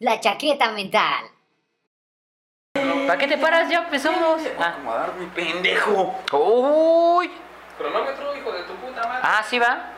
[0.00, 1.26] La chaqueta mental.
[2.72, 3.68] ¿Para qué te paras?
[3.68, 4.40] Ya empezamos.
[4.58, 4.68] Ah.
[4.68, 6.14] acomodar mi pendejo.
[6.32, 7.30] Uy.
[7.76, 9.20] Cronómetro, hijo de tu puta madre.
[9.22, 9.92] Ah, sí va.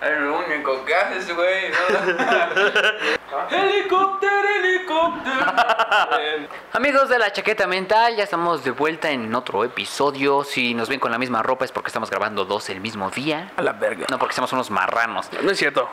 [0.00, 1.72] Es lo único que haces, güey.
[3.50, 5.52] helicóptero, helicóptero.
[6.72, 10.44] Amigos de la chaqueta mental, ya estamos de vuelta en otro episodio.
[10.44, 13.50] Si nos ven con la misma ropa es porque estamos grabando dos el mismo día.
[13.56, 14.06] A la verga.
[14.08, 15.32] No porque somos unos marranos.
[15.42, 15.88] No es cierto.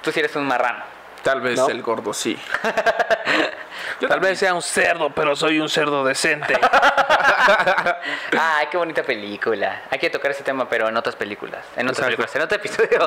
[0.00, 0.99] Tú sí eres un marrano.
[1.22, 1.68] Tal vez ¿No?
[1.68, 2.38] el gordo sí.
[4.08, 6.58] Tal vez sea un cerdo, pero soy un cerdo decente.
[8.38, 9.82] Ay, qué bonita película.
[9.90, 11.64] Hay que tocar ese tema, pero en otras películas.
[11.76, 13.06] En otras películas, en otro episodio.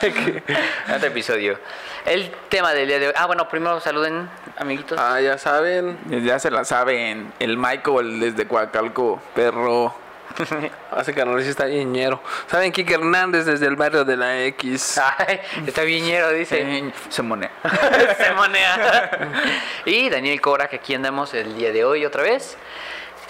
[0.00, 1.58] en otro episodio.
[2.04, 3.14] El tema del día de hoy.
[3.16, 4.98] Ah, bueno, primero saluden, amiguitos.
[5.00, 5.98] ah, ya saben.
[6.24, 7.32] Ya se la saben.
[7.40, 10.03] El Michael desde Coacalco, perro.
[10.90, 12.20] Hace que no está ñero.
[12.46, 12.72] ¿Saben?
[12.72, 15.00] Kike Hernández desde el barrio de la X.
[15.18, 16.92] Ay, está viñero, dice.
[17.08, 17.50] Se monea.
[18.18, 19.42] Se monea.
[19.84, 22.56] y Daniel Cora, que aquí andamos el día de hoy otra vez.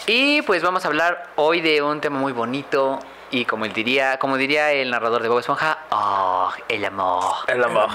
[0.06, 3.00] Y pues vamos a hablar hoy de un tema muy bonito.
[3.30, 7.34] Y como él diría, como diría el narrador de Bob Esponja, oh, el amor.
[7.48, 7.88] El amor.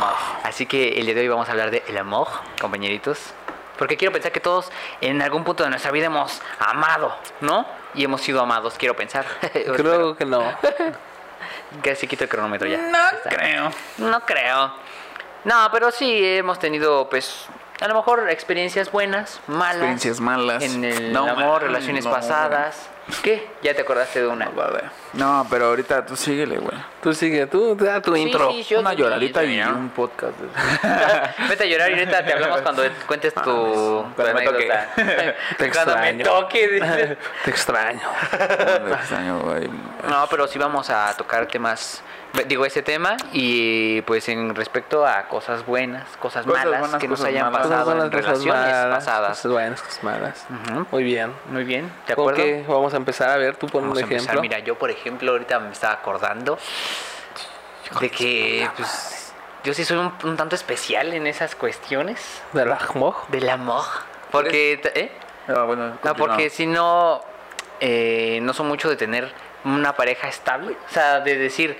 [0.43, 2.27] Así que el día de hoy vamos a hablar de el amor,
[2.59, 3.33] compañeritos.
[3.79, 7.65] Porque quiero pensar que todos en algún punto de nuestra vida hemos amado, ¿no?
[7.95, 9.25] Y hemos sido amados, quiero pensar.
[9.53, 10.43] Creo que no.
[11.81, 12.77] que se quita el cronómetro ya.
[12.77, 13.71] No creo.
[13.97, 14.73] No creo.
[15.45, 17.45] No, pero sí hemos tenido, pues,
[17.79, 19.75] a lo mejor experiencias buenas, malas.
[19.75, 20.61] Experiencias malas.
[20.61, 22.89] En el No, amor, man, relaciones no, pasadas.
[23.23, 23.47] ¿Qué?
[23.61, 24.45] Ya te acordaste de una.
[24.45, 24.83] No, vale.
[25.13, 26.77] No, pero ahorita tú síguele, güey.
[27.01, 28.51] Tú sigue, tú da tu Sí, intro.
[28.51, 30.33] sí, yo Una lloradita sí, y un podcast.
[31.49, 34.71] Vete a llorar y ahorita te hablamos cuando cuentes tu, tu Cuando me toque.
[34.71, 35.35] anécdota.
[35.57, 36.23] Te cuando me extraño.
[36.23, 37.17] toque.
[37.45, 38.01] Te extraño.
[38.85, 39.67] Me extraño, güey.
[40.07, 42.01] No, pero sí vamos a tocar temas,
[42.47, 47.07] digo ese tema y pues en respecto a cosas buenas, cosas, Cosas malas buenas, que
[47.07, 47.67] nos hayan malas.
[47.67, 49.29] pasado buenas, en relaciones malas, pasadas.
[49.29, 50.45] Cosas buenas, cosas malas.
[50.91, 51.33] Muy bien.
[51.51, 52.43] Muy bien, ¿de ¿Con acuerdo?
[52.43, 53.29] qué vamos a empezar?
[53.29, 54.21] A ver, tú pon Vamos un a empezar.
[54.23, 54.41] ejemplo.
[54.41, 56.57] Mira, yo por ejemplo ahorita me estaba acordando
[57.99, 62.77] de que pues, yo sí soy un, un tanto especial en esas cuestiones De la
[62.93, 63.27] moj.
[63.29, 63.83] del amor.
[64.31, 65.11] Porque, ¿eh?
[65.47, 67.21] Ah, bueno, No, porque si no,
[67.79, 69.31] eh, no son mucho de tener
[69.65, 70.77] una pareja estable.
[70.87, 71.75] O sea, de decir,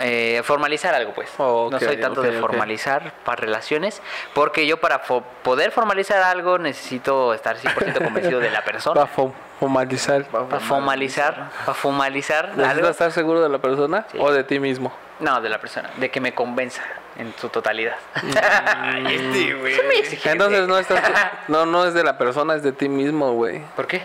[0.00, 1.28] eh, formalizar algo, pues.
[1.38, 4.02] Oh, no ok, soy tanto ok, de formalizar para relaciones,
[4.34, 9.00] porque yo para fo- poder formalizar algo necesito estar 100% convencido de la persona.
[9.00, 10.24] Para fo- formalizar.
[10.26, 12.62] Para formalizar, para formalizar algo.
[12.62, 14.18] ¿Necesitas estar seguro de la persona Sí.
[14.20, 14.92] o de ti mismo?
[15.20, 16.82] No, de la persona, de que me convenza
[17.16, 17.94] en su totalidad.
[18.76, 19.54] Ay,
[20.02, 20.30] este.
[20.32, 21.00] Entonces no estás,
[21.48, 23.60] no, no es de la persona, es de ti mismo, güey.
[23.76, 24.02] ¿Por qué?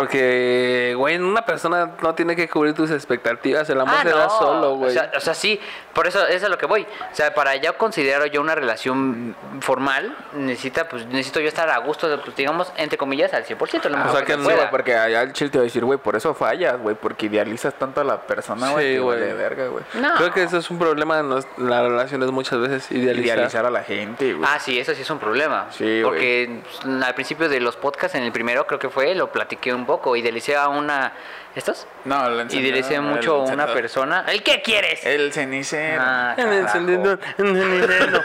[0.00, 4.28] Porque, güey, una persona no tiene que cubrir tus expectativas, el amor Ah, se da
[4.28, 4.90] solo, güey.
[4.90, 5.60] O sea, o sea, sí,
[5.92, 6.82] por eso, eso es a lo que voy.
[6.82, 11.78] O sea, para ya considerar yo una relación formal, necesita, pues, necesito yo estar a
[11.78, 13.88] gusto, pues, digamos, entre comillas, al 100%.
[13.88, 14.70] Lo O mejor sea que que no, pueda.
[14.70, 17.74] porque allá el chill te va a decir, güey, por eso fallas, güey, porque idealizas
[17.74, 19.20] tanto a la persona, güey, Sí, güey.
[19.20, 19.84] vale verga, güey.
[19.94, 20.14] No.
[20.16, 23.36] Creo que eso es un problema en los- las relaciones muchas veces, idealizar.
[23.38, 24.48] Idealizar a la gente, güey.
[24.52, 25.66] Ah, sí, eso sí es un problema.
[25.70, 26.02] Sí, güey.
[26.02, 29.72] Porque pues, al principio de los podcasts, en el primero creo que fue, lo platiqué
[29.72, 30.16] un poco.
[30.16, 31.12] Idealicé a una...
[31.54, 31.86] ¿Estos?
[32.04, 34.24] No, el encendedor, Idealicé mucho a una persona...
[34.26, 35.06] ¿El qué quieres?
[35.06, 36.02] El cenicero.
[36.04, 37.20] Ah, el encendedor.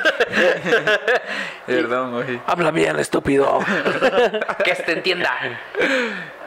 [1.68, 2.42] Perdón, güey.
[2.48, 3.59] Habla bien, estúpido.
[4.64, 5.38] que se te entienda.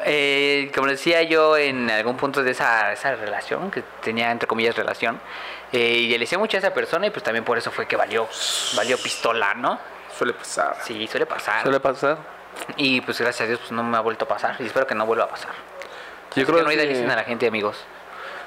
[0.05, 4.75] Eh, como decía yo en algún punto de esa, esa relación, que tenía entre comillas
[4.75, 5.21] relación,
[5.73, 8.29] eh, idealicé mucho a esa persona y pues también por eso fue que valió,
[8.77, 9.79] valió pistola, ¿no?
[10.17, 10.77] Suele pasar.
[10.83, 11.63] Sí, suele pasar.
[11.63, 12.19] Suele pasar.
[12.77, 14.95] Y pues gracias a Dios pues no me ha vuelto a pasar y espero que
[14.95, 15.51] no vuelva a pasar.
[16.35, 17.77] Yo Así creo que no que- idealicen a la gente, amigos.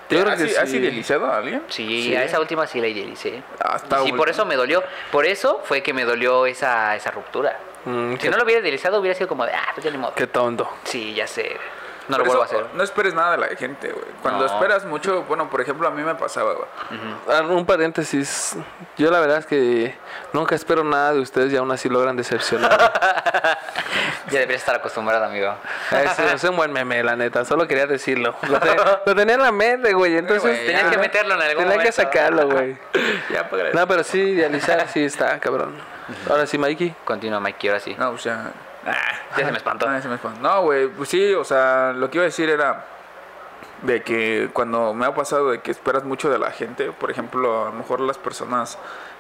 [0.09, 0.77] Yo creo ¿Has, que ¿Has sí.
[0.77, 1.63] idealizado a alguien?
[1.67, 2.15] Sí, Sí.
[2.15, 3.41] a esa última sí la idealicé.
[3.59, 4.83] Ah, y sí, por eso me dolió.
[5.11, 7.57] Por eso fue que me dolió esa, esa ruptura.
[7.85, 9.97] Mm, Si qué, no lo hubiera idealizado, hubiera sido como de, ah, pues ya ni
[9.97, 10.13] modo.
[10.13, 10.69] qué tonto.
[10.83, 11.57] Sí, ya sé.
[12.07, 12.65] No Por lo vuelvo a hacer.
[12.75, 14.05] No esperes nada de la gente, güey.
[14.21, 14.53] Cuando No.
[14.53, 16.67] esperas mucho, bueno, por ejemplo, a mí me pasaba, güey.
[17.29, 18.55] Ah, Un paréntesis.
[18.97, 19.95] Yo la verdad es que
[20.33, 22.91] nunca espero nada de ustedes y aún así logran decepcionar.
[24.31, 25.53] Ya deberías estar acostumbrado, amigo.
[25.91, 27.45] es, es un buen meme, la neta.
[27.45, 28.35] Solo quería decirlo.
[28.49, 28.75] Lo, te-
[29.05, 30.17] lo tenía en la mente, güey.
[30.17, 31.91] Entonces güey, Tenías que tenía- meterlo en algún Tenía que momento.
[32.01, 32.75] sacarlo, güey.
[33.29, 35.75] Ya, pues, No, pero sí, idealizar sí está, cabrón.
[36.29, 36.95] Ahora sí, Mikey.
[37.05, 37.95] Continúa, Mike, ahora sí.
[37.97, 38.51] No, o sea...
[38.85, 39.87] Ya se me espantó.
[39.89, 40.39] Ah, se me espantó.
[40.41, 42.85] No, güey, pues sí, o sea, lo que iba a decir era
[43.81, 47.63] de que cuando me ha pasado de que esperas mucho de la gente, por ejemplo,
[47.63, 48.77] a lo mejor las personas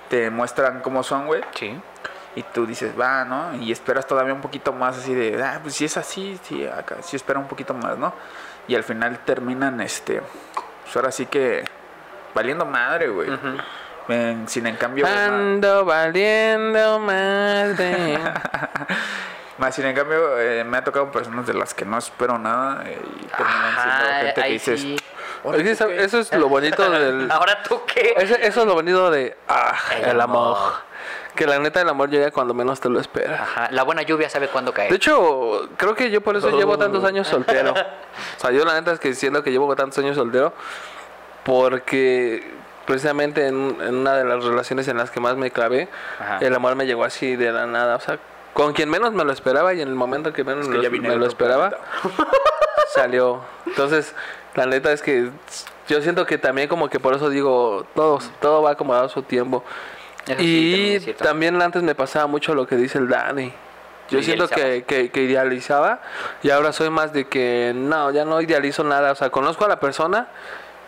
[0.09, 1.79] te muestran cómo son, güey, Sí.
[2.35, 3.55] y tú dices, va, ¿no?
[3.55, 6.97] Y esperas todavía un poquito más así de, ah, pues si es así, sí, acá,
[7.01, 8.13] sí espera un poquito más, ¿no?
[8.67, 10.21] Y al final terminan, este,
[10.83, 11.63] pues ahora sí que
[12.33, 13.29] valiendo madre, güey.
[14.47, 18.19] Sin en cambio, Ando valiendo madre.
[19.57, 22.83] más sin en cambio, eh, me ha tocado personas de las que no espero nada
[22.85, 24.97] eh, y terminan siendo Ajá, gente que ahí dices, sí.
[25.43, 27.29] "Órale, Es que eso, eso es lo bonito del.
[27.31, 28.13] Ahora tú qué.
[28.17, 29.35] ese- eso es lo bonito de.
[29.47, 30.57] Ah, El el, amor.
[30.57, 30.73] amor.
[31.35, 33.41] Que la neta, el amor llega cuando menos te lo esperas.
[33.41, 34.89] Ajá, la buena lluvia sabe cuándo caer.
[34.89, 37.71] De hecho, creo que yo por eso llevo tantos años soltero.
[37.73, 40.53] O sea, yo la neta es que siento que llevo tantos años soltero
[41.43, 42.43] porque
[42.85, 46.37] precisamente en, en una de las relaciones en las que más me clavé, Ajá.
[46.41, 47.95] el amor me llegó así de la nada.
[47.97, 48.17] O sea,
[48.55, 51.09] con quien menos me lo esperaba y en el momento que menos Es que me
[51.09, 51.89] me lo esperaba, planeta".
[52.95, 53.41] salió.
[53.65, 54.15] Entonces,
[54.55, 55.29] la neta es que
[55.89, 59.23] yo siento que también como que por eso digo, todo, todo va acomodado a su
[59.23, 59.61] tiempo.
[60.25, 63.53] Eso sí, también y también antes me pasaba mucho lo que dice el Dani.
[64.09, 65.99] Yo siento que, que, que idealizaba
[66.41, 69.11] y ahora soy más de que no, ya no idealizo nada.
[69.11, 70.27] O sea, conozco a la persona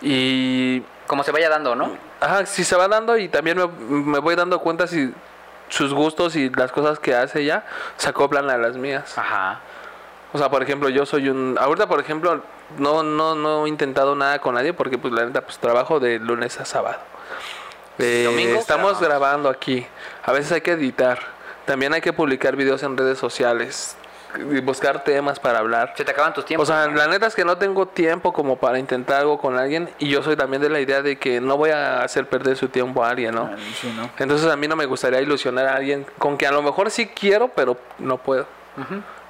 [0.01, 1.91] y Como se vaya dando, ¿no?
[2.21, 5.13] ajá, si se va dando y también me, me voy dando cuenta si
[5.69, 7.65] sus gustos y las cosas que hace ya
[7.97, 9.17] se acoplan a las mías.
[9.17, 9.59] Ajá.
[10.33, 11.57] O sea, por ejemplo, yo soy un...
[11.59, 12.41] Ahorita, por ejemplo,
[12.77, 16.19] no, no, no he intentado nada con nadie porque, pues, la neta, pues, trabajo de
[16.19, 16.99] lunes a sábado.
[17.97, 18.59] Eh, ¿Domingo?
[18.59, 19.87] estamos grabando aquí.
[20.23, 21.19] A veces hay que editar.
[21.65, 23.95] También hay que publicar videos en redes sociales.
[24.37, 25.93] Y buscar temas para hablar.
[25.97, 26.67] Se te acaban tus O tiempos.
[26.67, 26.95] sea, ¿no?
[26.95, 29.89] la neta es que no tengo tiempo como para intentar algo con alguien.
[29.99, 32.69] Y yo soy también de la idea de que no voy a hacer perder su
[32.69, 33.49] tiempo a alguien, ¿no?
[33.51, 34.09] Ah, sí, ¿no?
[34.17, 37.07] Entonces a mí no me gustaría ilusionar a alguien con que a lo mejor sí
[37.07, 38.45] quiero, pero no puedo.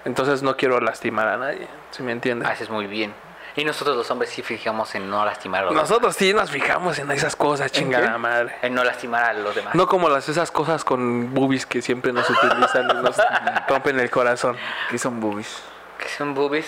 [0.06, 2.48] Entonces no quiero lastimar a nadie, si me entiendes.
[2.50, 3.14] Haces muy bien.
[3.58, 5.90] Y nosotros los hombres sí fijamos en no lastimar a los demás.
[5.90, 8.18] Nosotros sí nos fijamos en esas cosas, chingada qué?
[8.20, 8.56] madre.
[8.62, 9.74] En no lastimar a los demás.
[9.74, 13.18] No como las esas cosas con boobies que siempre nos utilizan y nos
[13.68, 14.58] rompen el corazón.
[14.92, 15.64] ¿Qué son boobies?
[15.98, 16.68] Que son boobies.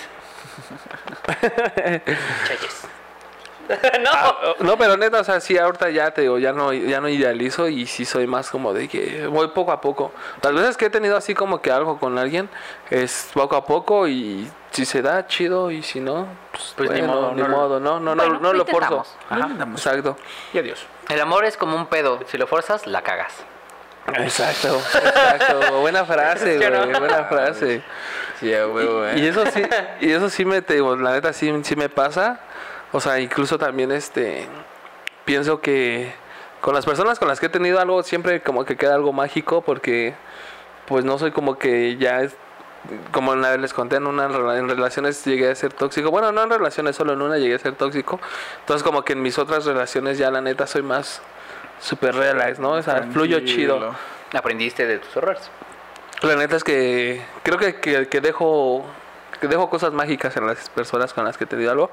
[2.48, 2.88] Chayes.
[4.04, 4.10] no.
[4.12, 7.08] Ah, No, pero neta, o sea, sí, ahorita ya te digo, ya no, ya no
[7.10, 10.12] idealizo y sí soy más como de que voy poco a poco.
[10.42, 12.50] Las veces que he tenido así como que algo con alguien
[12.90, 17.00] es poco a poco y si se da, chido, y si no, pues, Pues ni
[17.02, 19.06] bueno, modo, ni no lo- modo, no, no, Bueno, no, no lo forzo.
[19.32, 19.86] intentamos.
[19.86, 20.18] Exacto.
[20.54, 20.86] Y adiós.
[21.10, 22.20] El amor es como un pedo.
[22.28, 23.34] Si lo forzas, la cagas.
[24.14, 25.82] Exacto, exacto.
[25.82, 26.86] Buena frase, ¿Sí o no?
[26.88, 27.84] güey, buena frase.
[28.40, 29.30] Sí, huevo, Y eh.
[29.30, 29.62] eso sí,
[30.02, 32.40] y eso sí me, te digo, la neta sí, sí me pasa.
[32.92, 34.48] O sea, incluso también este,
[35.26, 36.12] pienso que
[36.62, 39.62] con las personas con las que he tenido algo siempre como que queda algo mágico
[39.62, 40.14] porque
[40.88, 42.36] pues no soy como que ya es,
[43.12, 46.10] como una vez les conté en una rela- en relaciones llegué a ser tóxico.
[46.12, 48.20] Bueno, no en relaciones, solo en una llegué a ser tóxico.
[48.62, 51.22] Entonces como que en mis otras relaciones ya la neta soy más
[51.80, 52.72] super relax, ¿no?
[52.72, 53.96] O sea, fluyo chido.
[54.34, 55.50] Aprendiste de tus errores.
[56.24, 58.84] La neta es que creo que, que, que dejo
[59.48, 61.90] dejo cosas mágicas en las personas con las que he tenido algo.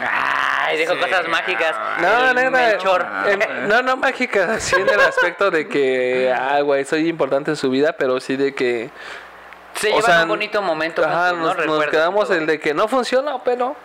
[0.00, 1.00] Ay, dijo Sí.
[1.00, 1.74] cosas mágicas.
[2.00, 2.50] No, El neta.
[2.50, 3.06] Melchor.
[3.26, 7.56] en- no, no mágicas, así en el aspecto de que, ah, güey, soy importante en
[7.56, 8.90] su vida, pero sí de que,
[9.74, 11.04] Se o llevan sea, un bonito momento.
[11.04, 11.64] ajá, juntos, ¿no?
[11.64, 12.36] nos, nos quedamos todo.
[12.38, 13.76] el de que no funcionó, pero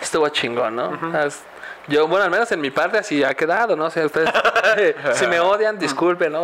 [0.00, 0.88] estuvo chingón, ¿no?
[0.90, 1.42] O sea, es-
[1.88, 3.86] Yo, bueno, al menos en mi parte así ha quedado, ¿no?
[3.86, 4.28] O sea, ustedes,
[5.14, 6.42] si me odian, disculpen, ¿no?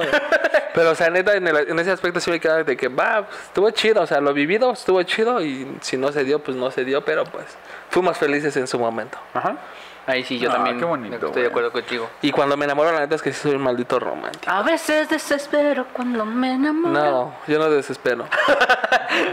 [0.74, 3.70] Pero, o sea, en, en ese aspecto sí me queda de que, va, pues, estuvo
[3.70, 6.84] chido, o sea, lo vivido estuvo chido y si no se dio, pues no se
[6.84, 7.46] dio, pero pues
[7.90, 9.16] fuimos felices en su momento.
[9.32, 9.56] Ajá.
[10.06, 12.10] Ahí sí, yo Ah, también qué bonito, estoy de acuerdo contigo.
[12.20, 14.50] Y cuando me enamoro, la neta es que sí soy un maldito romántico.
[14.52, 16.92] A veces desespero cuando me enamoro.
[16.92, 18.26] No, yo no desespero.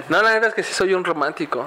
[0.10, 1.66] No, la neta es que sí soy un romántico.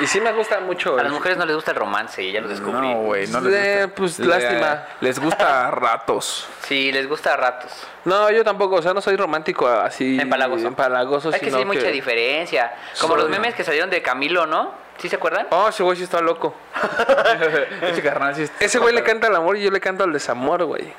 [0.00, 0.96] Y sí me gusta mucho.
[0.98, 2.92] A las mujeres no les gusta el romance y ya lo descubrí.
[2.94, 3.94] No, güey, no les Eh, gusta.
[3.96, 4.84] pues, Le- lástima.
[5.00, 6.46] Les gusta a ratos.
[6.62, 7.72] Sí, les gusta a ratos.
[8.04, 10.16] No, yo tampoco, o sea, no soy romántico así.
[10.20, 10.68] Empalagoso.
[10.68, 12.72] Empalagoso, Es que sí hay mucha diferencia.
[13.00, 14.85] Como Soy- los memes que salieron de Camilo, ¿no?
[14.98, 15.46] ¿Sí se acuerdan?
[15.50, 16.54] Oh, ese güey sí está loco.
[17.82, 20.12] Ese carnal sí está- Ese güey le canta al amor y yo le canto al
[20.12, 20.92] desamor, güey.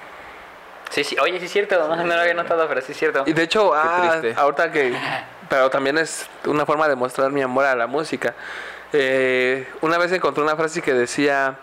[0.89, 1.17] Sí, sí.
[1.19, 1.87] Oye, sí es cierto.
[1.87, 3.23] No, no lo había notado, pero sí es cierto.
[3.25, 4.39] Y de hecho, ah, triste.
[4.39, 4.95] ahorita que.
[5.49, 8.33] Pero también es una forma de mostrar mi amor a la música.
[8.91, 11.55] Eh, una vez encontré una frase que decía.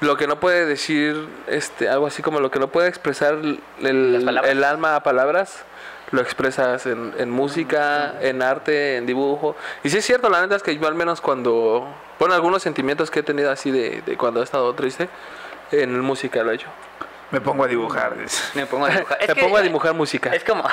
[0.00, 3.34] Lo que no puede decir, este, algo así como lo que no puede expresar
[3.80, 5.64] el alma a palabras,
[6.10, 9.56] lo expresas en, en música, en arte, en dibujo.
[9.84, 11.86] Y sí es cierto, la neta es que yo al menos cuando,
[12.18, 15.08] bueno, algunos sentimientos que he tenido así de, de cuando he estado triste,
[15.70, 16.68] en música lo he hecho.
[17.30, 18.14] Me pongo a dibujar.
[18.54, 19.18] Me pongo a dibujar.
[19.20, 20.30] Es Me que- pongo a dibujar música.
[20.34, 20.64] Es como,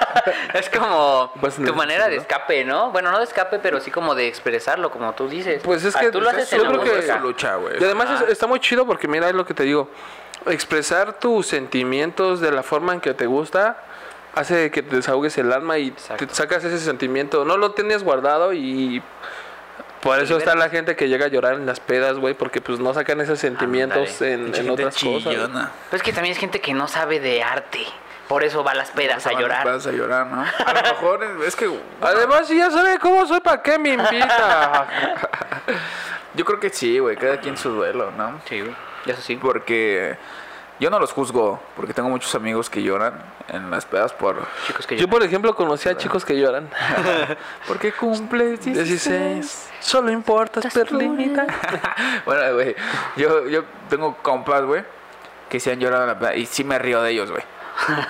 [0.54, 2.90] es como Pues, tu no, manera de escape, ¿no?
[2.90, 5.62] Bueno, no de escape, pero sí como de expresarlo, como tú dices.
[5.62, 7.74] Pues es Ah, que tú lo haces en yo creo que lucha, güey.
[7.80, 9.88] Y además es- está muy chido porque mira es lo que te digo.
[10.46, 13.76] Expresar tus sentimientos de la forma en que te gusta
[14.34, 16.26] hace que te desahogues el alma y Exacto.
[16.26, 17.44] te sacas ese sentimiento.
[17.44, 19.02] No lo tienes guardado y
[20.00, 22.78] Por eso está la gente que llega a llorar en las pedas, güey, porque pues
[22.80, 24.32] no sacan esos sentimientos Ándale.
[24.32, 25.32] en, en otras cosas.
[25.32, 25.70] chillona.
[25.90, 27.84] Pero es que también es gente que no sabe de arte.
[28.26, 29.66] Por eso va a las pedas a llorar.
[29.66, 30.42] Vas a llorar, ¿no?
[30.66, 31.68] A lo mejor es que.
[32.00, 34.86] Además, si ya sabe cómo soy, ¿para qué me invita?
[36.34, 37.16] Yo creo que sí, güey.
[37.16, 38.40] Cada quien su duelo, ¿no?
[38.48, 38.74] Sí, güey.
[39.06, 39.34] Eso sí.
[39.36, 40.16] Porque
[40.80, 41.60] yo no los juzgo.
[41.76, 44.46] Porque tengo muchos amigos que lloran en las pedas por.
[44.66, 46.68] Chicos que Yo, por ejemplo, conocí a chicos que lloran.
[47.68, 49.70] Porque cumples 16.
[49.80, 51.46] Solo importas, perlinita.
[52.24, 52.74] bueno, güey.
[53.16, 54.82] Yo, yo tengo compas, güey.
[55.48, 56.34] Que se han llorado en la peda.
[56.34, 57.42] Y sí me río de ellos, güey.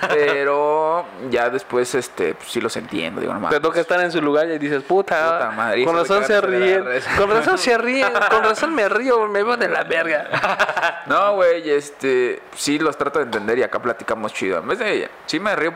[0.09, 3.21] Pero ya después, este, pues, sí los entiendo.
[3.21, 3.57] Digo, no mames.
[3.57, 6.85] Te toca estar en su lugar y dices, puta, Puta madre, con razón se ríen,
[7.17, 10.27] con razón se ríen, con razón me río, me veo de la verga.
[11.07, 14.59] No, güey, este, sí los trato de entender y acá platicamos chido.
[14.59, 15.75] En vez de, sí me río.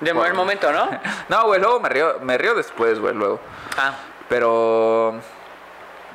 [0.00, 0.88] De buen momento, ¿no?
[1.28, 3.40] No, güey, luego me río, me río después, güey, luego.
[3.76, 3.94] Ah,
[4.28, 5.14] Pero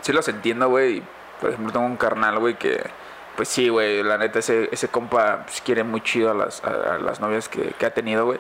[0.02, 0.98] sí los entiendo, güey.
[0.98, 1.04] y,
[1.42, 2.84] Por ejemplo, tengo un carnal, güey, que,
[3.36, 6.96] pues sí, güey, la neta, ese, ese compa pues, quiere muy chido a las, a,
[6.96, 8.40] a las novias que, que ha tenido, güey.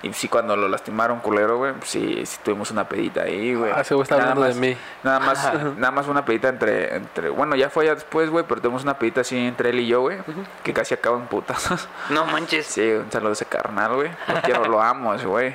[0.00, 3.72] Y sí, cuando lo lastimaron, culero, güey, pues, sí, sí tuvimos una pedita ahí, güey.
[3.74, 4.76] Ah, güey está Nada hablando de más- mí.
[5.02, 8.60] Nada más, nada más una pedita entre, entre, bueno, ya fue ya después, güey, pero
[8.60, 10.18] tuvimos una pedita así entre él y yo, güey,
[10.62, 11.88] que casi acaban putas.
[12.10, 12.66] no manches.
[12.66, 14.10] sí, un saludo a ese carnal, güey.
[14.28, 15.52] Lo quiero, lo amo, ese güey.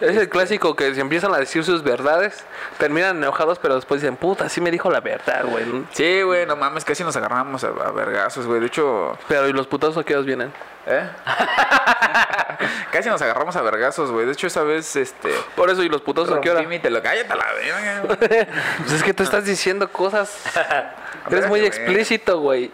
[0.00, 2.44] Es el clásico que se empiezan a decir sus verdades,
[2.78, 5.64] terminan enojados, pero después dicen, puta, sí me dijo la verdad, güey.
[5.92, 8.60] Sí, güey, no mames, casi nos agarramos a, a vergazos, güey.
[8.60, 10.52] De hecho, Pero ¿y los putazos a qué horas vienen?
[10.86, 11.08] ¿eh?
[12.92, 14.26] casi nos agarramos a vergazos, güey.
[14.26, 15.30] De hecho, esa vez, este.
[15.54, 16.60] Por eso, ¿y los putazos a qué hora?
[16.60, 18.16] telo- Cállate la verga.
[18.78, 20.42] Pues es que tú estás diciendo cosas.
[21.30, 22.70] Eres muy explícito, güey.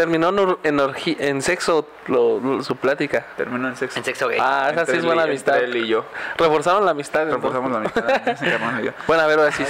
[0.00, 3.26] Terminó en, en, orgi- en sexo lo- lo- su plática.
[3.36, 3.98] Terminó en sexo.
[3.98, 4.38] En sexo gay.
[4.40, 5.58] Ah, esa sí es buena y- amistad.
[5.62, 6.04] entre él y yo.
[6.38, 7.22] Reforzaron la amistad.
[7.22, 7.42] entonces.
[7.52, 8.94] Reforzamos la amistad.
[9.06, 9.64] Bueno, a ver, ahora sí.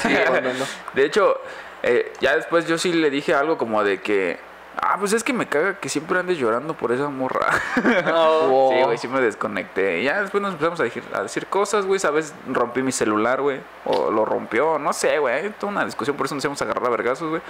[0.94, 1.34] De hecho,
[1.82, 4.38] eh, ya después yo sí le dije algo como de que.
[4.82, 7.48] Ah, pues es que me caga que siempre andes llorando por esa morra.
[8.12, 8.70] Oh.
[8.72, 10.00] Sí, güey, sí me desconecté.
[10.00, 11.98] Y ya después nos empezamos a decir, a decir cosas, güey.
[11.98, 13.60] Sabes, rompí mi celular, güey.
[13.84, 15.34] O lo rompió, no sé, güey.
[15.34, 17.42] Hay toda una discusión, por eso nos íbamos a agarrar a vergazos, güey.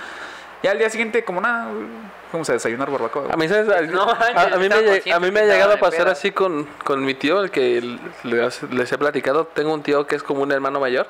[0.63, 1.69] Y al día siguiente, como nada,
[2.31, 3.23] fuimos a desayunar barbacoa.
[3.23, 3.33] güey.
[3.33, 3.69] A mí, ¿sabes?
[3.71, 6.65] A, No, a- a mí me, a mí me ha llegado a pasar así con,
[6.85, 9.47] con mi tío, el que les, les he platicado.
[9.47, 11.07] Tengo un tío que es como un hermano mayor.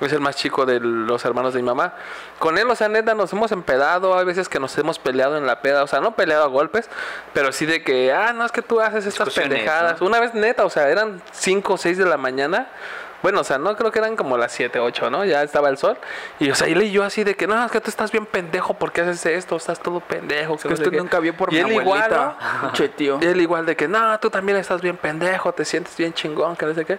[0.00, 1.92] Es el más chico de los hermanos de mi mamá.
[2.38, 4.18] Con él, o sea, neta, nos hemos empedado.
[4.18, 5.82] Hay veces que nos hemos peleado en la peda.
[5.82, 6.88] O sea, no peleado a golpes,
[7.34, 10.00] pero sí de que, ah, no, es que tú haces estas pendejadas.
[10.00, 12.68] Una vez neta, o sea, eran 5 o 6 de la mañana.
[13.22, 15.24] Bueno, o sea, no creo que eran como las 7, 8, ¿no?
[15.24, 15.96] Ya estaba el sol.
[16.38, 18.26] Y, o sea, él y yo así de que, no, es que tú estás bien
[18.26, 19.56] pendejo, ¿por qué haces esto?
[19.56, 20.54] Estás todo pendejo.
[20.54, 20.96] Es que usted qué".
[20.98, 22.36] nunca vio por y mi él igual, abuelita.
[22.62, 22.72] ¿no?
[22.72, 23.18] Che, tío.
[23.20, 26.56] Y él igual de que, no, tú también estás bien pendejo, te sientes bien chingón,
[26.56, 26.98] que no sé qué.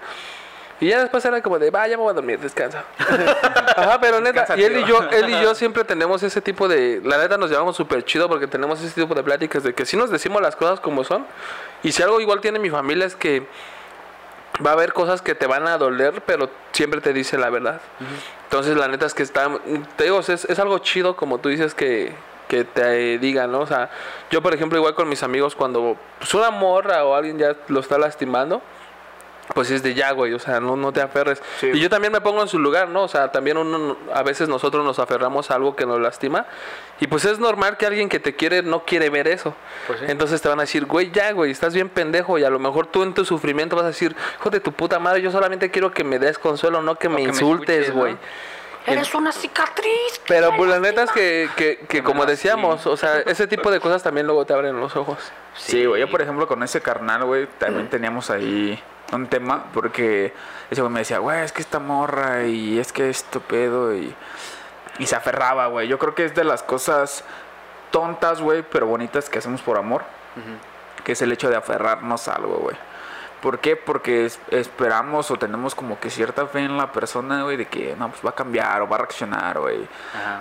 [0.80, 2.84] Y ya después era como de, vaya, me voy a dormir, descansa.
[3.76, 7.02] Ajá, pero neta, y él y yo, él y yo siempre tenemos ese tipo de,
[7.04, 9.98] la neta nos llevamos súper chido porque tenemos ese tipo de pláticas de que si
[9.98, 11.26] nos decimos las cosas como son.
[11.82, 13.48] Y si algo igual tiene mi familia es que
[14.66, 17.82] va a haber cosas que te van a doler, pero siempre te dice la verdad.
[18.44, 19.50] Entonces, la neta es que está,
[19.96, 22.14] te digo, es, es algo chido como tú dices que,
[22.48, 23.60] que te digan, ¿no?
[23.60, 23.90] O sea,
[24.32, 27.80] yo por ejemplo igual con mis amigos cuando pues, una morra o alguien ya lo
[27.80, 28.62] está lastimando,
[29.54, 31.42] pues es de ya, güey, o sea, no, no te aferres.
[31.60, 31.68] Sí.
[31.74, 33.04] Y yo también me pongo en su lugar, ¿no?
[33.04, 36.46] O sea, también uno, a veces nosotros nos aferramos a algo que nos lastima.
[37.00, 39.54] Y pues es normal que alguien que te quiere no quiere ver eso.
[39.88, 40.06] Pues sí.
[40.10, 42.38] Entonces te van a decir, güey, ya, güey, estás bien pendejo.
[42.38, 45.00] Y a lo mejor tú en tu sufrimiento vas a decir, hijo de tu puta
[45.00, 48.18] madre, yo solamente quiero que me des consuelo, no que me que me insultes, güey.
[48.86, 50.22] Eres una cicatriz.
[50.28, 53.70] Pero pues la neta es que, que, que como me decíamos, o sea, ese tipo
[53.70, 55.18] de cosas también luego te abren los ojos.
[55.58, 56.00] Sí, güey.
[56.00, 58.82] Yo, por ejemplo, con ese carnal, güey, también teníamos ahí
[59.14, 60.34] un tema porque
[60.70, 64.14] ese güey me decía, güey, es que esta morra y es que esto pedo y,
[65.00, 65.88] y se aferraba, güey.
[65.88, 67.24] Yo creo que es de las cosas
[67.92, 70.04] tontas, güey, pero bonitas que hacemos por amor,
[71.04, 72.76] que es el hecho de aferrarnos a algo, güey.
[73.42, 73.76] ¿Por qué?
[73.76, 77.96] Porque es- esperamos o tenemos como que cierta fe en la persona, güey, de que
[77.98, 79.88] no, pues va a cambiar o va a reaccionar, güey.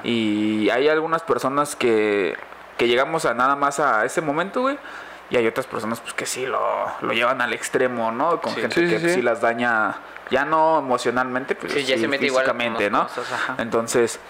[0.02, 2.36] Y hay algunas personas que,
[2.78, 4.78] que llegamos a nada más a ese momento, güey.
[5.30, 6.60] Y hay otras personas pues que sí lo,
[7.00, 8.40] lo llevan al extremo, ¿no?
[8.40, 8.60] Con Sí.
[8.60, 9.96] gente Sí, que sí, las daña,
[10.30, 13.08] ya no emocionalmente, pero Sí, sí, ya se mete físicamente, ¿no?
[13.08, 13.26] cosas.
[13.58, 14.20] Entonces,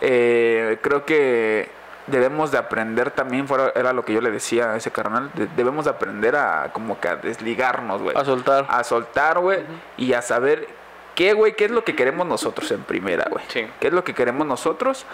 [0.00, 1.70] eh, creo que
[2.06, 5.46] debemos de aprender también, fuera, era lo que yo le decía a ese carnal, de-
[5.54, 8.66] debemos de aprender a como que a desligarnos, güey A soltar.
[8.68, 9.60] a soltar, güey,
[9.96, 10.66] y a saber
[11.14, 13.44] qué, güey, qué es lo que queremos nosotros en primera, güey.
[13.48, 13.66] Sí.
[13.80, 15.06] ¿Qué es lo que queremos nosotros?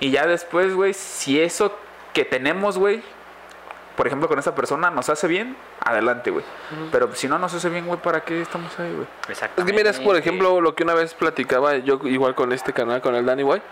[0.00, 1.76] Y ya después, güey, si eso
[2.12, 3.02] que tenemos, güey,
[3.96, 6.44] por ejemplo, con esa persona nos hace bien, adelante, güey.
[6.92, 9.06] Pero si no nos hace bien, güey, ¿para qué estamos ahí, güey?
[9.28, 12.72] Es que mira, es por ejemplo lo que una vez platicaba yo igual con este
[12.72, 13.62] canal, con el Danny Boy.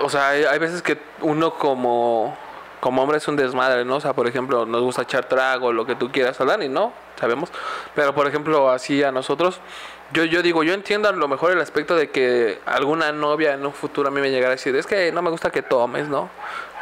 [0.00, 2.36] O sea, hay, hay veces que uno como,
[2.80, 3.96] como hombre es un desmadre, ¿no?
[3.96, 6.92] O sea, por ejemplo, nos gusta echar trago, lo que tú quieras al Dani, ¿no?
[7.18, 7.50] Sabemos.
[7.94, 9.60] Pero por ejemplo, así a nosotros,
[10.12, 13.64] yo, yo digo, yo entiendo a lo mejor el aspecto de que alguna novia en
[13.64, 16.08] un futuro a mí me llegara a decir, es que no me gusta que tomes,
[16.08, 16.30] ¿no?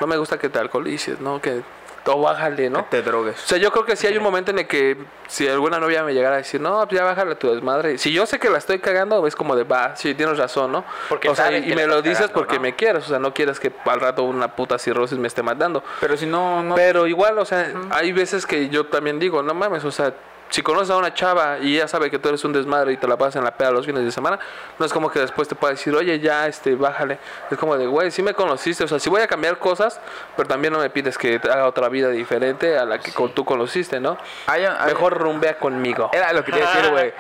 [0.01, 1.41] No me gusta que te alcoholices, ¿no?
[1.41, 1.63] Que
[2.07, 2.85] o bájale, ¿no?
[2.89, 3.43] Que te drogues.
[3.43, 6.03] O sea, yo creo que sí hay un momento en el que si alguna novia
[6.03, 7.99] me llegara a decir, no, pues ya bájale tu desmadre.
[7.99, 10.85] Si yo sé que la estoy cagando, es como de, va, sí, tienes razón, ¿no?
[11.09, 12.63] Porque o sea, y, me lo dices cagando, porque ¿no?
[12.63, 13.05] me quieres.
[13.05, 15.85] O sea, no quieres que al rato una puta cirrosis me esté matando.
[16.01, 16.75] Pero si no, no.
[16.75, 20.15] Pero igual, o sea, hay veces que yo también digo, no mames, o sea,
[20.51, 23.07] si conoces a una chava y ella sabe que tú eres un desmadre y te
[23.09, 24.39] la pasas en la peda los fines de semana,
[24.79, 27.19] no es como que después te pueda decir, oye, ya, este, bájale.
[27.51, 30.01] Es como de, güey, sí me conociste, o sea, sí voy a cambiar cosas,
[30.37, 33.33] pero también no me pides que te haga otra vida diferente a la que con-
[33.35, 34.19] tú conociste, ¿no?
[34.87, 36.11] Mejor rumbea conmigo.
[36.13, 37.13] Era lo que quería decir, güey.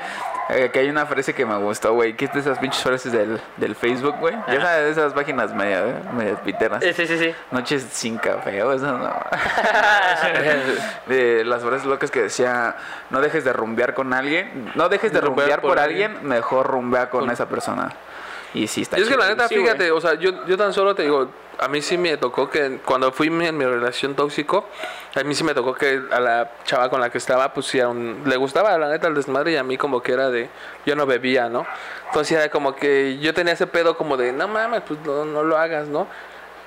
[0.52, 2.14] Eh, que hay una frase que me gustó, güey.
[2.16, 4.34] Que es de esas pinches frases del, del Facebook, güey.
[4.48, 6.82] Ya sabes, de esas páginas media, eh, medias piteras.
[6.82, 7.34] Sí, sí, sí, sí.
[7.50, 9.10] Noches sin café, o eso no.
[11.06, 12.76] de las frases locas que decía,
[13.10, 16.10] no dejes de rumbear con alguien, no dejes de Rumbear rumbear por por alguien.
[16.12, 17.90] alguien, mejor rumbea con Con- esa persona.
[18.54, 20.72] Y sí está Y es que la neta, Sí, fíjate, o sea, yo, yo tan
[20.72, 21.28] solo te digo,
[21.58, 24.66] a mí sí me tocó que cuando fui en mi relación tóxico,
[25.14, 27.80] a mí sí me tocó que a la chava con la que estaba, pues sí,
[27.80, 30.48] un- le gustaba la neta el desmadre y a mí como que era de,
[30.86, 31.66] yo no bebía, ¿no?
[32.06, 35.42] Entonces era como que yo tenía ese pedo como de, no mames, pues no, no
[35.44, 36.08] lo hagas, ¿no?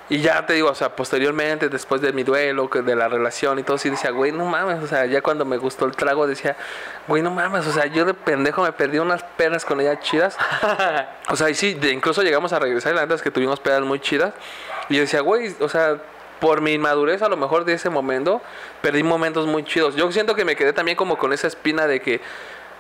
[0.10, 3.63] Y ya te digo, o sea, posteriormente, después de mi duelo, de la relación y
[3.63, 6.57] todo, sí decía, güey, no mames, o sea, ya cuando me gustó el trago decía,
[7.07, 10.38] güey, no mames, o sea, yo de pendejo me perdí unas penas con ella chidas.
[11.29, 13.60] O sea, y sí, de- incluso llegamos a regresar y la neta es que tuvimos
[13.62, 14.33] pedas muy chidas.
[14.89, 15.98] Y yo decía, güey, o sea,
[16.41, 18.41] por mi inmadurez a lo mejor de ese momento,
[18.81, 19.95] perdí momentos muy chidos.
[19.95, 22.19] Yo siento que me quedé también como con esa espina de que,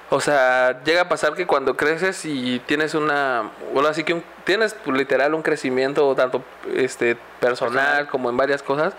[0.09, 4.23] o sea, llega a pasar que cuando creces y tienes una, bueno, así que un-
[4.43, 6.43] tienes pues, literal un crecimiento tanto
[6.75, 8.93] este personal como en varias cosas,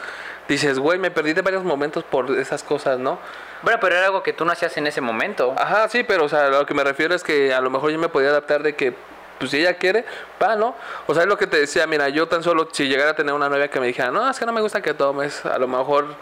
[0.48, 3.18] dices, güey, me perdí de varios momentos por esas cosas, ¿no?
[3.62, 5.54] Bueno, pero era algo que tú no hacías en ese momento.
[5.56, 7.98] Ajá, sí, pero o sea, lo que me refiero es que a lo mejor yo
[7.98, 8.94] me podía adaptar de que,
[9.38, 10.04] pues si ella quiere,
[10.42, 10.74] va, ¿no?
[11.06, 13.34] O sea, es lo que te decía, mira, yo tan solo, si llegara a tener
[13.34, 15.66] una novia que me dijera, no, es que no me gusta que tomes, a lo
[15.66, 16.14] mejor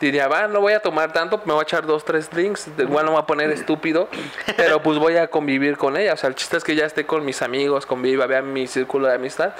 [0.00, 3.04] diría, va, no voy a tomar tanto, me voy a echar dos, tres drinks, igual
[3.04, 4.08] no me voy a poner estúpido,
[4.56, 7.06] pero pues voy a convivir con ella, o sea, el chiste es que ya esté
[7.06, 9.54] con mis amigos, conviva, vea mi círculo de amistad,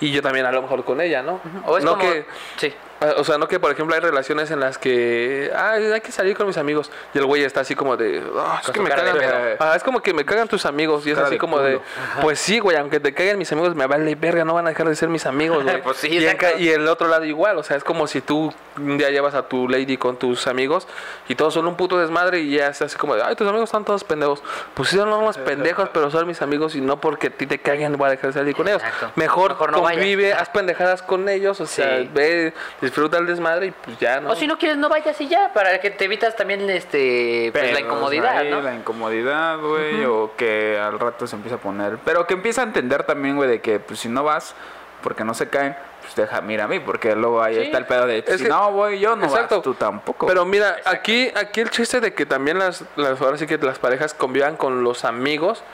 [0.00, 1.40] y yo también a lo mejor con ella, ¿no?
[1.66, 2.02] O es no como...
[2.02, 2.26] que...
[2.56, 2.72] Sí.
[3.02, 6.12] Ah, O sea, no que por ejemplo hay relaciones en las que Ay, hay que
[6.12, 8.90] salir con mis amigos y el güey está así como de "Ah, es que me
[8.90, 9.16] cagan.
[9.58, 11.80] Ah, es como que me cagan tus amigos y es Cara así de como de
[12.20, 14.88] pues sí, güey, aunque te caigan mis amigos me vale verga, no van a dejar
[14.88, 15.82] de ser mis amigos, güey.
[15.82, 18.98] Pues sí, y, en el otro lado igual, o sea, es como si tú un
[18.98, 20.86] día llevas a tu lady con tus amigos
[21.28, 23.68] y todos son un puto desmadre y ya es así como de, ay, tus amigos
[23.68, 24.42] están todos pendejos.
[24.74, 27.58] Pues sí, son unos pendejos, pero son mis amigos y no porque a ti te
[27.58, 28.82] caguen voy a dejar de salir con ellos.
[29.16, 32.10] Mejor, Mejor no convive, haz pendejadas con ellos, o sea, Sí.
[32.14, 32.54] ve,
[32.92, 34.30] disfruta el desmadre y pues ya, ¿no?
[34.30, 37.72] O si no quieres, no vayas y ya, para que te evitas también este pues,
[37.72, 38.60] la incomodidad, ahí, ¿no?
[38.60, 41.96] La incomodidad, güey, o que al rato se empieza a poner.
[42.04, 44.54] Pero que empieza a entender también, güey, de que pues si no vas,
[45.02, 47.60] porque no se caen, pues deja, mira a mí, porque luego ahí Sí.
[47.62, 49.56] está el pedo de Es si que- no voy yo, no Exacto.
[49.56, 50.26] vas tú tampoco.
[50.26, 53.78] Pero mira, aquí, aquí el chiste de que también las, las, ahora sí que las
[53.78, 55.64] parejas convivan con los amigos,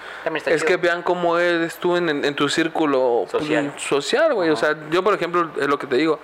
[0.46, 3.72] es que vean cómo eres tú en, en- en tu círculo pues, Social.
[3.76, 4.50] social, güey.
[4.50, 6.20] O sea, yo por ejemplo, es lo que te digo.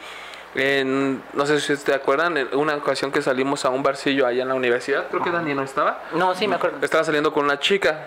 [0.55, 4.43] En, no sé si te acuerdan, en una ocasión que salimos a un barcillo allá
[4.43, 6.03] en la universidad, creo que Dani no estaba.
[6.12, 6.79] No, sí, me acuerdo.
[6.83, 8.07] Estaba saliendo con una chica.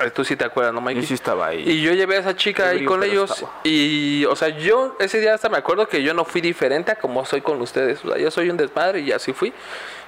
[0.00, 1.02] Eh, Tú sí te acuerdas, ¿no, Mikey?
[1.02, 1.62] yo sí estaba ahí.
[1.68, 3.52] Y yo llevé a esa chica ahí con ellos estaba.
[3.64, 6.96] y, o sea, yo ese día hasta me acuerdo que yo no fui diferente a
[6.96, 8.04] como soy con ustedes.
[8.04, 9.52] O sea, yo soy un desmadre y así fui.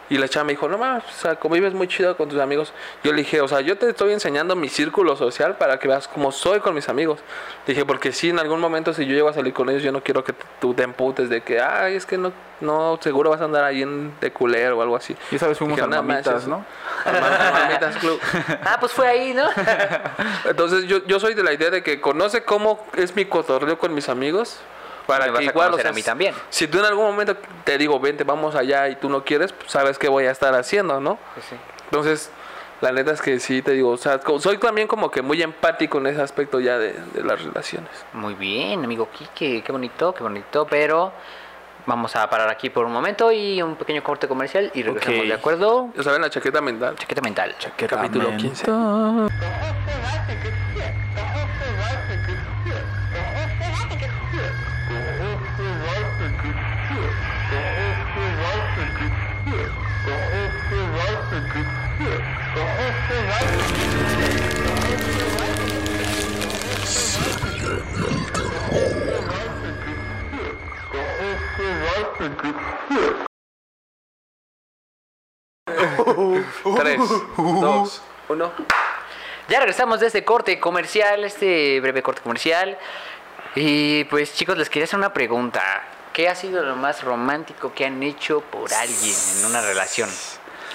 [0.09, 2.73] Y la chava me dijo, no mames, o sea, convives muy chido con tus amigos.
[3.03, 6.07] Yo le dije, o sea, yo te estoy enseñando mi círculo social para que veas
[6.07, 7.19] cómo soy con mis amigos.
[7.67, 9.91] Le dije, porque si en algún momento si yo llego a salir con ellos, yo
[9.91, 13.41] no quiero que tú te emputes de que, ay, es que no, no, seguro vas
[13.41, 15.17] a andar ahí en de culero o algo así.
[15.33, 16.49] Y sabes, fuimos Dije, a "No mamitas, manches".
[16.49, 16.65] ¿no?
[17.53, 18.21] Mamitas Club.
[18.65, 19.45] Ah, pues fue ahí, ¿no?
[20.45, 23.95] Entonces yo, yo soy de la idea de que conoce cómo es mi cotorreo con
[23.95, 24.61] mis amigos.
[25.07, 26.35] Para Me vas que a igual, o sea, a mí también.
[26.51, 29.71] Si tú en algún momento te digo, vente, vamos allá y tú no quieres, pues
[29.71, 31.19] sabes qué voy a estar haciendo, ¿no?
[31.85, 32.31] Entonces,
[32.81, 35.99] la neta es que sí, te digo, o sea, soy también como que muy empático
[35.99, 37.91] en ese aspecto ya de, de las relaciones.
[38.13, 41.13] Muy bien, amigo Kike, qué bonito, qué bonito, pero
[41.87, 45.27] vamos a parar aquí por un momento y un pequeño corte comercial y regresamos.
[45.27, 45.89] ¿de acuerdo?
[45.97, 46.97] Ya saben, la chaqueta mental.
[46.97, 47.55] Chaqueta mental.
[47.89, 48.67] Capítulo 15.
[76.77, 77.01] 3,
[77.37, 78.53] 2, 1.
[79.49, 82.79] Ya regresamos de este corte comercial, este breve corte comercial.
[83.55, 85.63] Y pues chicos, les quería hacer una pregunta.
[86.13, 90.09] ¿Qué ha sido lo más romántico que han hecho por alguien en una relación?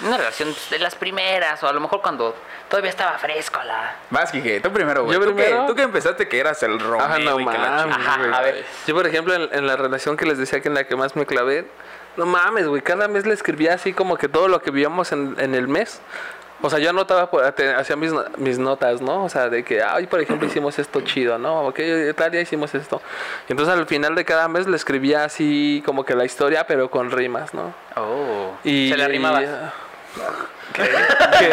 [0.03, 2.35] Una relación de las primeras, o a lo mejor cuando
[2.69, 3.95] todavía estaba fresco la...
[4.09, 5.17] Vas, Quique, tú primero, güey.
[5.19, 5.61] ¿Yo ¿Tú, primero?
[5.61, 8.13] que, tú que empezaste que eras el Romeo Ajá, no y que la mames, chingada.
[8.13, 8.33] Ajá, güey.
[8.33, 8.65] a ver.
[8.87, 11.15] Yo, por ejemplo, en, en la relación que les decía que en la que más
[11.15, 11.67] me clavé,
[12.17, 15.35] no mames, güey, cada mes le escribía así como que todo lo que vivíamos en,
[15.39, 16.01] en el mes.
[16.63, 17.27] O sea, yo anotaba,
[17.79, 19.23] hacía mis, no- mis notas, ¿no?
[19.23, 21.61] O sea, de que, ay, por ejemplo, hicimos esto chido, ¿no?
[21.67, 21.79] Ok,
[22.15, 23.01] tal día hicimos esto.
[23.47, 26.91] Y entonces al final de cada mes le escribía así como que la historia, pero
[26.91, 27.73] con rimas, ¿no?
[27.95, 29.41] Oh, Y se le arrimaba.
[30.73, 30.83] ¿Qué?
[31.39, 31.51] ¿Qué?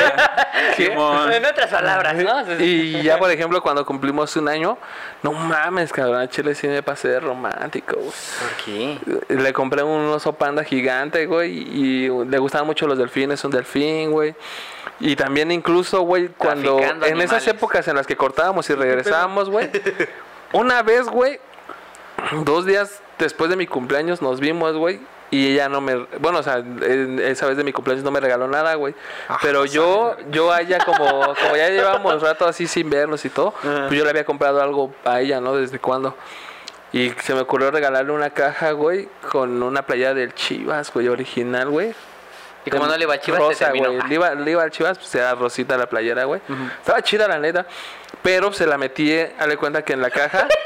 [0.77, 1.33] Simón.
[1.39, 2.59] En otras palabras, ¿no?
[2.61, 4.79] Y ya, por ejemplo, cuando cumplimos un año,
[5.23, 8.13] no mames, cabrón, a Chile sí me pasé de romántico, güey.
[8.41, 8.99] ¿Por qué?
[9.29, 14.11] Le compré un oso panda gigante, güey, y le gustaban mucho los delfines, un delfín,
[14.11, 14.35] güey.
[15.01, 19.49] Y también incluso, güey, cuando Traficando en esas épocas en las que cortábamos y regresábamos,
[19.49, 19.71] güey,
[20.53, 21.39] una vez, güey,
[22.45, 25.01] dos días después de mi cumpleaños nos vimos, güey.
[25.31, 28.19] Y ella no me, bueno, o sea, en- esa vez de mi cumpleaños no me
[28.21, 28.95] regaló nada, güey.
[29.43, 33.53] Pero yo, yo a ella como, como ya llevábamos rato así sin vernos y todo,
[33.63, 35.55] pues yo le había comprado algo a ella, ¿no?
[35.55, 36.17] Desde cuando.
[36.93, 41.69] Y se me ocurrió regalarle una caja, güey, con una playa del Chivas, güey, original,
[41.69, 41.95] güey.
[42.65, 44.07] Y como no le iba a Chivas, Rosa, se terminó.
[44.09, 46.41] Le iba, le iba al Chivas, pues era rosita la playera, güey.
[46.79, 47.67] Estaba chida, la neta.
[48.23, 50.47] Pero se la metí, dale cuenta que en la caja.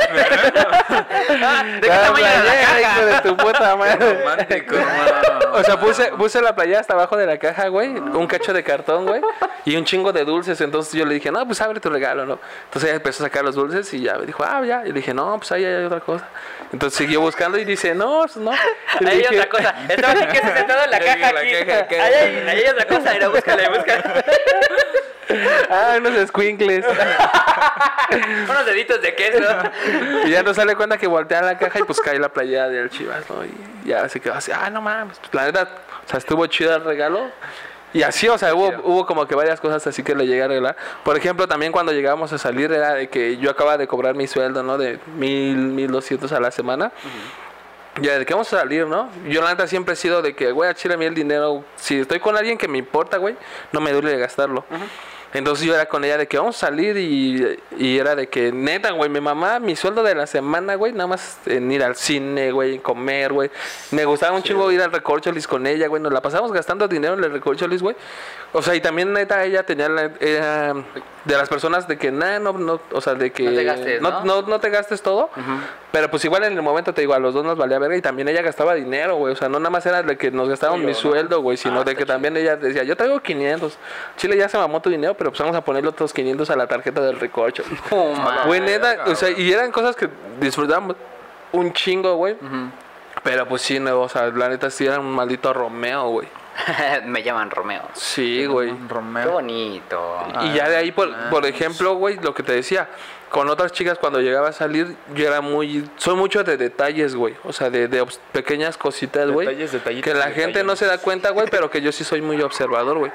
[1.44, 3.04] Ah, ¿De qué La tamaño era la playera, hijo caja?
[3.06, 4.14] de tu puta madre.
[4.18, 4.76] Romántico.
[5.54, 7.88] O sea, puse, puse la playa hasta abajo de la caja, güey.
[7.88, 9.20] Un cacho de cartón, güey.
[9.66, 10.58] Y un chingo de dulces.
[10.62, 12.38] Entonces yo le dije, no, pues abre tu regalo, ¿no?
[12.64, 14.80] Entonces ella empezó a sacar los dulces y ya me dijo, ah, ya.
[14.84, 16.26] Y le dije, no, pues ahí hay otra cosa.
[16.72, 18.52] Entonces siguió buscando y dice, no, pues no.
[19.00, 19.74] Y le Ahí hay dije, otra cosa.
[19.88, 21.66] Estaba así que se sentado en la caja aquí.
[21.66, 22.02] caja.
[22.02, 22.14] Ahí
[22.48, 23.12] hay, otra cosa.
[23.12, 24.24] Mira, búscala, búscala.
[25.70, 26.84] ah, unos squinkles.
[28.48, 29.42] Unos deditos de queso.
[30.26, 32.90] y ya no sale cuenta que voltea la caja y pues cae la playa del
[32.90, 33.44] Chivas, ¿no?
[33.44, 35.18] Y ya se quedó así, ah, no mames.
[35.18, 35.68] Pues, la neta,
[36.04, 37.30] o sea, estuvo chido el regalo.
[37.94, 40.44] Y así, o sea, hubo, hubo como que varias cosas así que le llegué a
[40.46, 40.76] arreglar.
[41.04, 44.26] Por ejemplo, también cuando llegábamos a salir era de que yo acababa de cobrar mi
[44.26, 44.78] sueldo, ¿no?
[44.78, 46.90] De mil, mil doscientos a la semana.
[48.00, 49.10] Ya, de que vamos a salir, ¿no?
[49.28, 51.62] Yo la neta siempre he sido de que, güey, a Chile a mí el dinero,
[51.76, 53.36] si estoy con alguien que me importa, güey,
[53.70, 54.64] no me duele gastarlo.
[55.34, 58.52] Entonces yo era con ella de que vamos a salir y, y era de que,
[58.52, 61.96] neta, güey, mi mamá, mi sueldo de la semana, güey, nada más en ir al
[61.96, 63.50] cine, güey, comer, güey.
[63.92, 67.14] Me gustaba un chingo ir al Recorcholis con ella, güey, nos la pasamos gastando dinero
[67.14, 67.96] en el Recorcholis, güey.
[68.52, 70.74] O sea, y también neta ella tenía la, era
[71.24, 74.02] de las personas de que, nah, no, no, o sea, de que No te gastes,
[74.02, 74.24] ¿no?
[74.24, 75.30] no, no te gastes todo.
[75.90, 78.02] Pero pues igual en el momento te digo, a los dos nos valía verga y
[78.02, 79.32] también ella gastaba dinero, güey.
[79.32, 81.84] O sea, no nada más era de que nos gastaban mi sueldo, güey, sino Ah,
[81.84, 83.78] de que también ella decía, yo traigo 500.
[84.16, 86.66] Chile ya se mamó tu dinero, pero pues vamos a ponerle otros 500 a la
[86.66, 87.62] tarjeta del recorcho.
[87.92, 88.12] Oh.
[88.46, 90.08] Güey, neta, o sea, y eran cosas que
[90.40, 90.96] disfrutábamos
[91.52, 92.36] un chingo, güey.
[93.22, 96.26] Pero pues sí, no, o sea, la neta sí era un maldito Romeo, güey.
[97.04, 97.82] Me llaman Romeo.
[97.92, 98.70] Sí, güey.
[98.72, 99.30] Qué Romeo.
[99.30, 100.18] bonito.
[100.42, 102.88] Y ya de ahí, por, por ejemplo, güey, lo que te decía,
[103.32, 105.88] con otras chicas cuando llegaba a salir, yo era muy...
[105.96, 107.34] Soy mucho de detalles, güey.
[107.44, 109.46] O sea, de, de pequeñas cositas, güey.
[109.46, 112.20] Detalles, detallitos, Que la gente no se da cuenta, güey, pero que yo sí soy
[112.20, 113.10] muy observador, güey.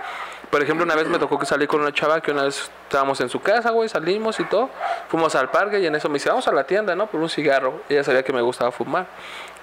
[0.50, 3.22] Por ejemplo, una vez me tocó que salí con una chava que una vez estábamos
[3.22, 4.72] en su casa, güey, salimos y todo.
[5.08, 7.06] Fuimos al parque y en eso me dice, vamos a la tienda, ¿no?
[7.06, 7.82] Por un cigarro.
[7.88, 9.06] Ella sabía que me gustaba fumar.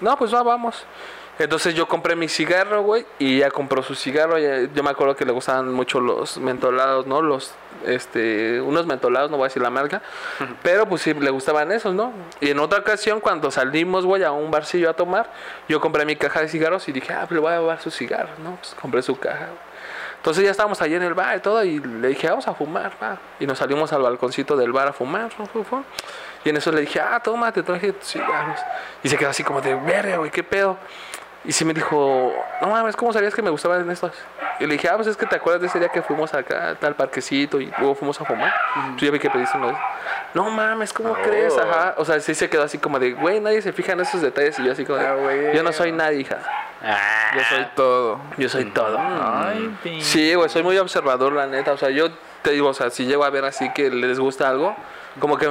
[0.00, 0.86] No, pues va, vamos.
[1.38, 4.36] Entonces yo compré mi cigarro, güey, y ella compró su cigarro.
[4.36, 7.22] Ella- yo me acuerdo que le gustaban mucho los mentolados, ¿no?
[7.22, 7.52] Los,
[7.86, 10.00] este, unos mentolados, no voy a decir la marca,
[10.62, 12.12] pero pues sí, le gustaban esos, ¿no?
[12.40, 15.28] Y en otra ocasión, cuando salimos, güey, a un barcillo a tomar,
[15.68, 17.94] yo compré mi caja de cigarros y dije, ah, pues le voy a llevar sus
[17.96, 18.56] cigarros, ¿no?
[18.56, 19.48] Pues compré su caja.
[20.16, 22.92] Entonces ya estábamos allí en el bar y todo, y le dije, vamos a fumar,
[23.02, 23.18] va.
[23.40, 25.84] Y nos salimos al balconcito del bar a fumar, fu, fu, fu.
[26.44, 28.58] Y en eso le dije, ah, toma, te traje tus cigarros.
[29.02, 30.78] Y se quedó así como de, verga, güey, qué pedo.
[31.44, 34.12] Y sí me dijo, no mames, ¿cómo sabías que me gustaban estos?
[34.60, 36.70] Y le dije, ah, pues es que te acuerdas de ese día que fuimos acá,
[36.70, 38.52] a tal parquecito, y luego fuimos a fumar.
[38.92, 39.84] Pues yo vi que pediste uno de esos.
[40.32, 41.56] No mames, ¿cómo crees?
[41.58, 41.94] Ajá.
[41.98, 44.58] O sea, sí se quedó así como de, güey, nadie se fija en esos detalles.
[44.58, 46.38] Y yo así como de, Ah, yo no soy nadie, hija.
[46.82, 48.20] Ah, Yo soy todo.
[48.38, 48.98] Yo soy todo.
[48.98, 51.72] Ay, Sí, güey, soy muy observador, la neta.
[51.72, 52.10] O sea, yo
[52.42, 54.74] te digo, o sea, si llego a ver así que les gusta algo,
[55.20, 55.48] como que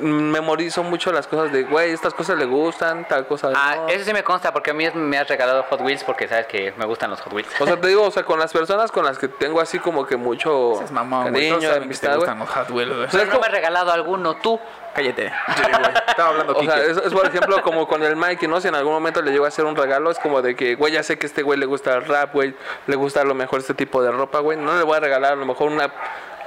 [0.00, 3.52] memorizo mucho las cosas de, güey, estas cosas le gustan, tal cosa.
[3.54, 3.88] Ah, no.
[3.88, 6.72] eso sí me consta porque a mí me has regalado Hot Wheels porque sabes que
[6.76, 7.48] me gustan los Hot Wheels.
[7.60, 10.06] O sea, te digo, o sea, con las personas con las que tengo así como
[10.06, 11.50] que mucho Es güey.
[11.50, 12.18] cariño, amistad, güey.
[12.18, 12.92] gustan los Hot Wheels.
[12.92, 14.58] O sea, no como- me has regalado alguno tú.
[14.94, 15.32] Cállate.
[15.58, 15.62] Sí.
[16.08, 18.60] Estaba hablando O sea, es, es por ejemplo como con el Mikey, ¿no?
[18.60, 20.92] Si en algún momento le llego a hacer un regalo, es como de que, güey,
[20.92, 22.54] ya sé que a este güey le gusta el rap, güey,
[22.86, 24.58] le gusta a lo mejor este tipo de ropa, güey.
[24.58, 25.92] No le voy a regalar a lo mejor una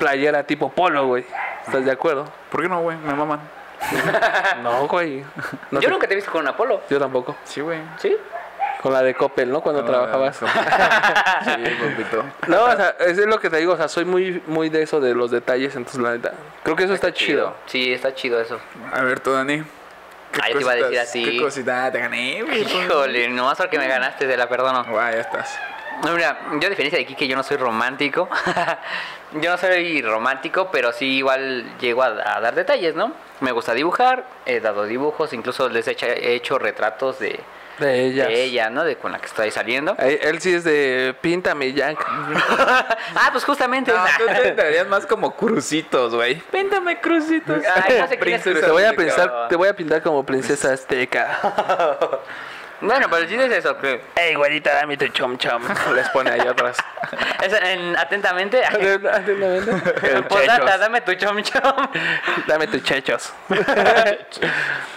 [0.01, 1.23] playera tipo polo, güey.
[1.65, 2.25] ¿Estás de acuerdo?
[2.49, 2.97] ¿Por qué no, güey?
[2.97, 3.39] Me maman.
[4.63, 5.23] No, güey.
[5.69, 5.89] No Yo sé.
[5.89, 6.81] nunca te he visto con un Apolo.
[6.89, 7.35] Yo tampoco.
[7.43, 7.79] Sí, güey.
[7.99, 8.15] ¿Sí?
[8.81, 9.61] Con la de Coppel, ¿no?
[9.61, 10.37] Cuando trabajabas.
[11.43, 12.23] Sí, papito.
[12.47, 14.81] No, o sea, eso es lo que te digo, o sea, soy muy, muy de
[14.83, 16.33] eso, de los detalles, entonces la neta.
[16.63, 17.55] Creo que eso está chido.
[17.67, 18.59] Sí, está chido eso.
[18.93, 19.63] A ver, tú, Dani.
[20.31, 21.23] ¿Qué Ah, yo te iba a decir cositas- así.
[21.25, 22.61] ¿Qué cosita te gané, güey?
[22.61, 24.83] Híjole, nomás porque me ganaste, te la perdono.
[24.85, 25.59] Guay, ya estás.
[26.05, 28.27] No, mira, yo a diferencia de Kike, yo no soy romántico.
[29.33, 33.13] yo no soy romántico, pero sí igual llego a, a dar detalles, ¿no?
[33.39, 37.39] Me gusta dibujar, he dado dibujos, incluso les he hecho, he hecho retratos de,
[37.79, 38.27] De ellas.
[38.27, 38.83] de ella, ¿no?
[38.83, 39.95] De con la que estoy saliendo.
[39.97, 42.05] Él, él sí es de píntame, Jack.
[42.07, 43.91] ah, pues justamente.
[43.91, 46.35] No, tú te darías más como crucitos, güey.
[46.35, 47.63] Péntame crucitos.
[47.75, 50.25] Ay, no sé quién es Princesa Te voy a pensar, te voy a pintar como
[50.25, 52.19] princesa azteca.
[52.81, 55.63] bueno, pero el chiste es eso, que Ey, güerita, dame tu chom chom.
[55.95, 56.77] Les pone ahí atrás.
[57.43, 58.61] es en- atentamente.
[60.29, 60.79] Chechos.
[60.79, 61.87] dame tu chom chom.
[62.47, 63.33] Dame tus chechos.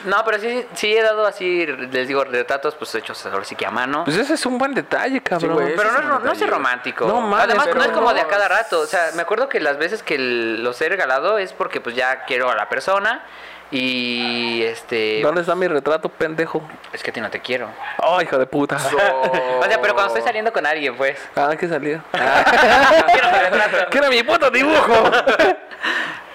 [0.04, 3.66] No, pero sí, sí he dado así, les digo, retratos pues hechos ahora sí que
[3.66, 4.04] a mano.
[4.04, 5.54] Pues ese es un buen detalle, cabrón.
[5.54, 5.74] güey.
[5.76, 6.46] Pero no, es no, no güey.
[6.46, 7.06] romántico.
[7.06, 8.80] No mames, Además, no es como de a cada rato.
[8.80, 12.24] O sea, me acuerdo que las veces que los he regalado es porque pues ya
[12.24, 13.22] quiero a la persona
[13.70, 15.20] y este...
[15.22, 16.62] ¿Dónde está mi retrato, pendejo?
[16.92, 17.68] Es que a ti no te quiero.
[17.98, 18.76] Oh, hijo de puta.
[18.76, 21.18] O sea, pero cuando estoy saliendo con alguien, pues.
[21.34, 22.02] Ah, que salió.
[22.12, 23.90] quiero mi retrato.
[23.90, 24.92] ¡Que era mi puto dibujo!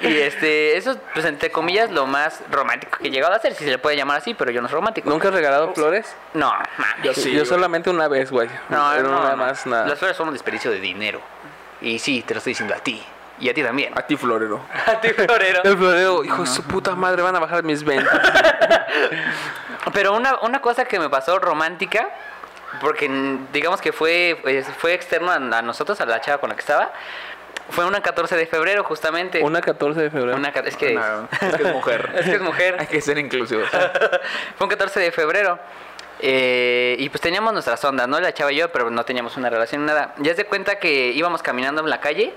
[0.02, 3.54] Y este, eso es, pues entre comillas, lo más romántico que he llegado a hacer,
[3.54, 5.10] si se le puede llamar así, pero yo no soy romántico.
[5.10, 6.16] ¿Nunca has regalado flores?
[6.34, 6.54] No.
[7.04, 8.48] Yo sí, Yo solamente una vez, güey.
[8.70, 9.38] No, Pero no, nada no.
[9.38, 9.88] más, nada.
[9.88, 11.20] Las flores son un desperdicio de dinero.
[11.82, 13.04] Y sí, te lo estoy diciendo a ti.
[13.40, 13.98] Y a ti también.
[13.98, 14.62] A ti, florero.
[14.86, 15.62] A ti, florero.
[15.64, 18.20] El florero, hijo de su puta madre, van a bajar mis ventas.
[19.94, 22.10] Pero una, una cosa que me pasó romántica,
[22.82, 23.10] porque
[23.54, 26.92] digamos que fue, fue externo a, a nosotros, a la chava con la que estaba,
[27.70, 29.42] fue una 14 de febrero justamente.
[29.44, 30.36] Una 14 de febrero.
[30.36, 32.12] Una es que No, es que es mujer.
[32.16, 32.76] es que es mujer.
[32.80, 33.64] Hay que ser inclusivo.
[33.66, 35.60] fue un 14 de febrero.
[36.22, 38.20] Eh, y pues teníamos nuestras ondas, ¿no?
[38.20, 40.14] La chava y yo, pero no teníamos una relación, nada.
[40.18, 42.34] Ya se cuenta que íbamos caminando en la calle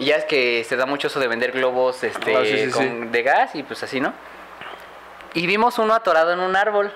[0.00, 2.70] y ya es que se da mucho eso de vender globos este, Ah, sí, sí,
[2.72, 4.12] con- de gas y pues así, ¿no?
[5.34, 6.92] Y vimos uno atorado en un árbol.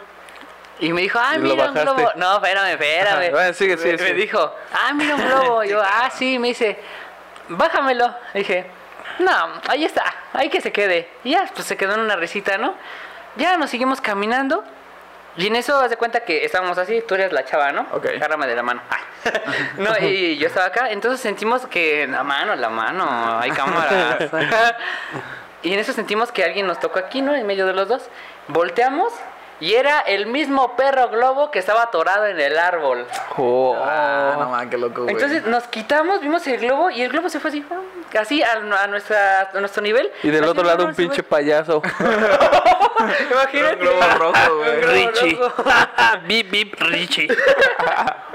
[0.81, 2.11] Y me dijo, ah, Y mira un globo.
[2.17, 3.31] No, espérame, espérame.
[3.31, 4.15] Bueno, sigue, sigue, me, me sigue.
[4.15, 5.63] dijo, ah, mira un globo.
[5.63, 6.77] Y yo, ah, sí, me dice,
[7.49, 8.13] bájamelo.
[8.35, 8.67] dije,
[9.21, 9.31] no,
[9.69, 11.09] ahí está, ahí que se quede.
[11.23, 12.75] Y ya, pues se quedó en una risita, ¿no?
[13.37, 14.65] Ya nos seguimos caminando.
[15.37, 17.87] Y en eso, haz de cuenta que estábamos así, tú eres la chava, ¿no?
[17.93, 18.07] Ok.
[18.07, 18.81] Agárrame de la mano.
[18.91, 18.99] Ah.
[19.79, 24.31] no, y yo estaba acá, entonces sentimos que la mano, la mano, hay cámaras.
[25.63, 27.35] y en eso sentimos que alguien nos tocó aquí, ¿no?
[27.35, 28.09] En medio de los dos.
[28.49, 29.13] Volteamos
[29.61, 33.07] y era el mismo perro globo que estaba atorado en el árbol.
[33.37, 33.77] Oh.
[33.81, 35.15] Ah, no mames, qué loco, güey.
[35.15, 37.65] Entonces nos quitamos, vimos el globo y el globo se fue así,
[38.19, 40.11] así a, a nuestra, a nuestro nivel.
[40.23, 41.83] Y del otro lado un pinche payaso.
[43.31, 43.75] Imagínate.
[43.75, 44.81] Un globo rojo, güey.
[44.83, 45.39] Richie.
[46.27, 47.29] bip, bip, Richie.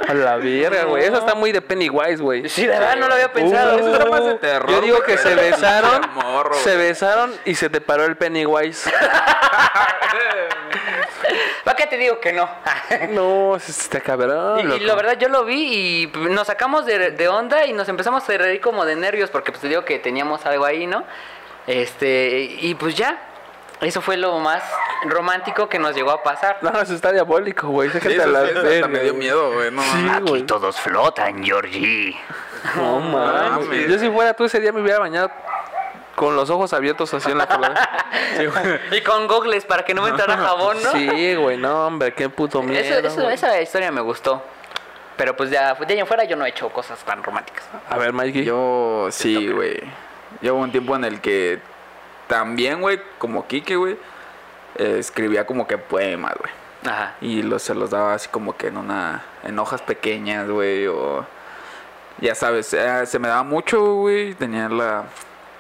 [0.08, 1.04] A la verga, güey.
[1.04, 2.50] Eso está muy de Pennywise, güey.
[2.50, 3.76] Sí, de verdad no lo había pensado.
[3.76, 7.56] Uh, Eso está más de terror, Yo digo que se besaron, Morro, se besaron y
[7.56, 8.92] se te paró el Pennywise.
[11.64, 12.50] ¿Para qué te digo que no?
[13.10, 14.72] No, está cabrón.
[14.74, 18.28] Y, la verdad yo lo vi y nos sacamos de, de onda y nos empezamos
[18.28, 21.04] a reír como de nervios porque pues digo que teníamos algo ahí, ¿no?
[21.68, 23.18] Este, y pues ya,
[23.82, 24.64] eso fue lo más
[25.06, 26.58] romántico que nos llegó a pasar.
[26.62, 27.90] No, eso está diabólico, güey.
[27.92, 29.72] Sí, eso la sí, hasta me dio miedo, güey.
[29.72, 30.30] No, Sí, mames.
[30.30, 30.44] güey.
[30.44, 32.18] todos flotan, Georgie.
[32.76, 33.66] No mames.
[33.68, 33.88] mames.
[33.88, 35.32] Yo si fuera tú ese día me hubiera bañado
[36.16, 37.88] con los ojos abiertos así en la colada.
[38.92, 40.92] Y con gogles para que no me entrara jabón, ¿no?
[40.92, 42.82] Sí, güey, no, hombre, qué puto miedo.
[42.82, 44.42] Eso, eso- esa historia me gustó.
[45.20, 47.66] Pero pues ya, de ahí en fuera yo no he hecho cosas tan románticas.
[47.90, 48.46] A ver, Mikey.
[48.46, 49.78] Yo sí, güey.
[50.40, 51.60] Llevo un tiempo en el que
[52.30, 53.98] también, güey, como Kike, güey,
[54.76, 56.54] eh, escribía como que poemas, güey.
[56.90, 57.16] Ajá.
[57.20, 61.26] Y los, se los daba así como que en una en hojas pequeñas, güey, o
[62.20, 65.04] ya sabes, eh, se me daba mucho, güey, tenía la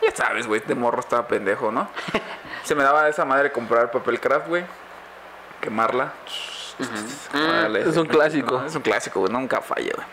[0.02, 1.90] ya sabes, güey, de morro estaba pendejo, ¿no?
[2.64, 4.64] se me daba esa madre comprar papel craft, güey,
[5.60, 6.14] quemarla
[7.34, 7.82] Órale.
[7.82, 8.60] Es un clásico.
[8.60, 9.32] No, es un clásico, güey.
[9.32, 10.08] Nunca falla, güey.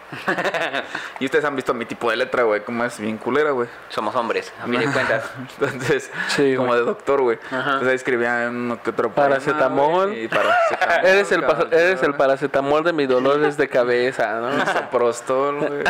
[1.20, 2.60] y ustedes han visto mi tipo de letra, güey.
[2.62, 3.68] Como es bien culera, güey.
[3.88, 5.30] Somos hombres, a fin de cuentas.
[5.60, 7.38] Entonces, Sí, como de doctor, güey.
[7.50, 10.16] Entonces ahí escribía uno que otro Paracetamol.
[10.16, 11.68] y paracetamol, Eres el, cabrón.
[11.72, 14.66] eres el paracetamol de mis dolores de cabeza, ¿no?
[14.72, 15.84] Soprostol, güey.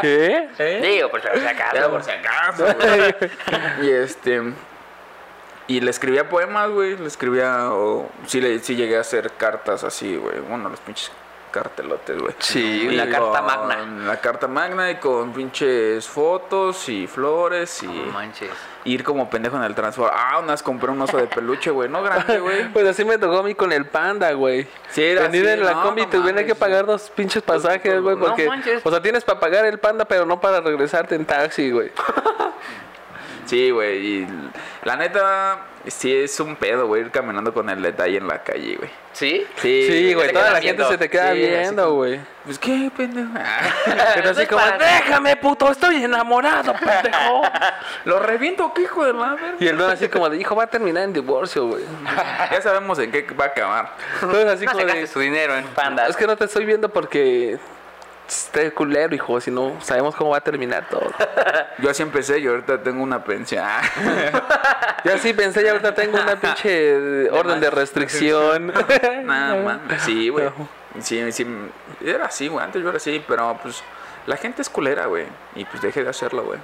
[0.00, 0.80] ¿Qué?
[0.82, 1.90] Digo, por si acaso.
[1.90, 3.14] Por si acaso, güey.
[3.82, 4.52] Y este.
[5.70, 6.96] Y le escribía poemas, güey.
[6.96, 7.72] Le escribía.
[7.72, 10.40] O, sí, le, sí llegué a hacer cartas así, güey.
[10.40, 11.12] Bueno, los pinches
[11.52, 12.34] cartelotes, güey.
[12.40, 14.06] Sí, Y la carta magna.
[14.06, 18.50] La carta magna y con pinches fotos y flores y No manches.
[18.84, 20.12] ir como pendejo en el transporte.
[20.18, 21.88] Ah, unas compré un oso de peluche, güey.
[21.88, 22.72] No grande, güey.
[22.72, 24.66] Pues así me tocó a mí con el panda, güey.
[24.90, 27.44] Sí, era Venir así, en la no, combi no te tuviera que pagar dos pinches
[27.44, 28.46] pasajes, güey, No porque...
[28.48, 28.80] manches.
[28.84, 31.92] o sea, tienes para pagar el panda, pero no para regresarte en taxi, güey.
[33.50, 34.06] Sí, güey.
[34.22, 34.26] Y
[34.84, 35.58] la neta,
[35.88, 38.90] sí es un pedo, güey, ir caminando con el detalle en la calle, güey.
[39.12, 39.44] ¿Sí?
[39.56, 42.20] Sí, güey, toda la gente se te queda Sí, viendo, como- güey.
[42.44, 43.28] Pues qué, pendejo.
[44.14, 47.42] Pero así como, déjame, puto, estoy enamorado, pendejo.
[48.04, 49.56] Lo reviento, qué hijo de la verga.
[49.58, 51.82] Y el don así como de, hijo, va a terminar en divorcio, güey.
[52.52, 53.92] Ya sabemos en qué va a acabar.
[54.22, 56.10] Entonces así No como de, su dinero en pandas.
[56.10, 57.58] es que no te estoy viendo porque
[58.30, 61.10] esté culero, hijo, si no sabemos cómo va a terminar todo.
[61.78, 63.64] Yo así empecé y ahorita tengo una pensión.
[65.04, 68.72] Yo sí pensé, ya ahorita tengo una pinche orden de restricción.
[69.24, 69.56] Nada
[69.88, 70.02] más.
[70.02, 70.48] Sí, güey.
[71.00, 71.46] Sí, sí.
[72.04, 72.64] Era así, güey.
[72.64, 73.82] Antes yo era así, pero pues
[74.26, 75.24] la gente es culera, güey.
[75.54, 76.58] Y pues dejé de hacerlo, güey.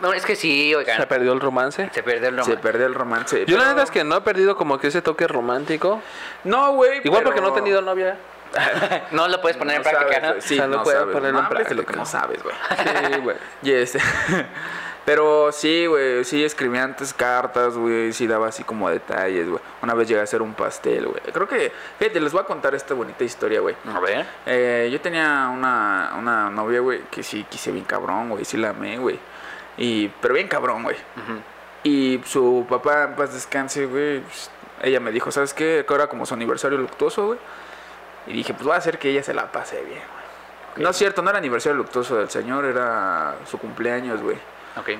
[0.00, 0.96] No, es que sí, oigan.
[0.98, 1.88] Se perdió el romance.
[1.92, 2.56] Se perdió el Se romance.
[2.62, 3.44] perdió el romance.
[3.46, 6.02] Yo la pero- neta es que no he perdido como que ese toque romántico.
[6.44, 7.00] No, güey.
[7.04, 8.16] Igual pero- porque no he tenido novia.
[9.12, 10.28] No lo puedes poner en práctica, sabes, ¿no?
[10.30, 10.42] güey.
[10.42, 11.14] Sí, O sea, no no, puedes sabes.
[11.14, 11.96] ponerlo en de lo que práctica.
[11.96, 12.54] no sabes, güey.
[13.14, 13.36] Sí, güey.
[13.62, 13.98] Y este.
[15.04, 19.60] Pero sí, güey, sí escribía antes cartas, güey, sí daba así como detalles, güey.
[19.80, 21.22] Una vez llegué a hacer un pastel, güey.
[21.32, 23.74] Creo que, fíjate, les voy a contar esta bonita historia, güey.
[23.90, 24.26] A ver.
[24.44, 28.70] Eh, yo tenía una, una novia, güey, que sí quise bien cabrón, güey, sí la
[28.70, 29.18] amé, güey.
[29.78, 30.96] Y, pero bien cabrón, güey.
[30.96, 31.40] Ujú.
[31.84, 34.50] Y su papá, en paz descanse, güey, pues,
[34.82, 35.86] ella me dijo, ¿sabes qué?
[35.88, 37.38] Que era como su aniversario luctuoso, güey.
[38.28, 40.82] Y dije, pues voy a hacer que ella se la pase bien, güey.
[40.84, 44.36] No es cierto, no era aniversario luctuoso del señor, era su cumpleaños, güey.
[44.76, 44.90] Ok.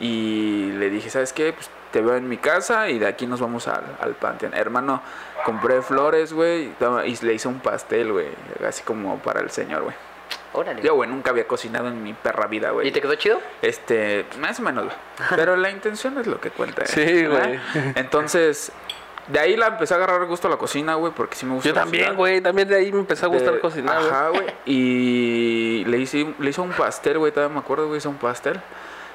[0.00, 1.52] Y le dije, ¿sabes qué?
[1.52, 4.54] Pues te veo en mi casa y de aquí nos vamos al, al panteón.
[4.54, 5.02] Hermano,
[5.44, 6.72] compré flores, güey,
[7.06, 8.28] y le hice un pastel, güey,
[8.66, 9.94] así como para el señor, güey.
[10.52, 10.82] Órale.
[10.82, 12.88] Yo, güey, nunca había cocinado en mi perra vida, güey.
[12.88, 13.40] ¿Y te quedó chido?
[13.60, 14.96] Este, más o menos, güey.
[15.36, 16.84] Pero la intención es lo que cuenta.
[16.84, 16.86] ¿eh?
[16.86, 17.60] Sí, güey.
[17.94, 18.72] Entonces,
[19.28, 21.68] de ahí la empecé a agarrar gusto a la cocina, güey, porque sí me gusta
[21.68, 22.40] Yo también, güey.
[22.40, 23.96] También de ahí me empezó a gustar De- cocinar.
[23.98, 24.46] Ajá, güey.
[24.66, 28.60] Y le hice, le hice un pastel, güey, todavía me acuerdo, güey, hice un pastel.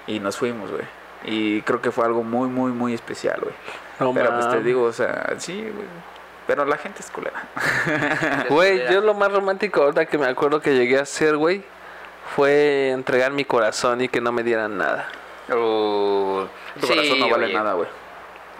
[0.08, 0.84] Y nos fuimos, güey.
[1.26, 3.56] Y creo que fue algo muy, muy, muy especial, güey.
[4.00, 5.88] No Pero pues te digo, o sea, sí, güey.
[6.46, 7.42] Pero la gente es culera.
[8.50, 11.64] Güey, yo lo más romántico ahorita que me acuerdo que llegué a hacer, güey,
[12.36, 15.08] fue entregar mi corazón y que no me dieran nada.
[15.50, 16.46] Uh,
[16.82, 17.88] Tu sí, corazón no vale oye, nada, güey.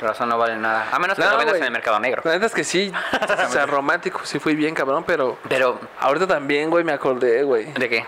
[0.04, 0.90] Tu corazón no vale nada.
[0.92, 2.22] A menos que No, lo vendas en el mercado negro.
[2.26, 2.92] La neta es que sí,
[3.48, 7.72] o sea, romántico, sí fui bien cabrón, pero Pero, ahorita también, güey, me acordé, güey.
[7.72, 8.06] ¿de qué?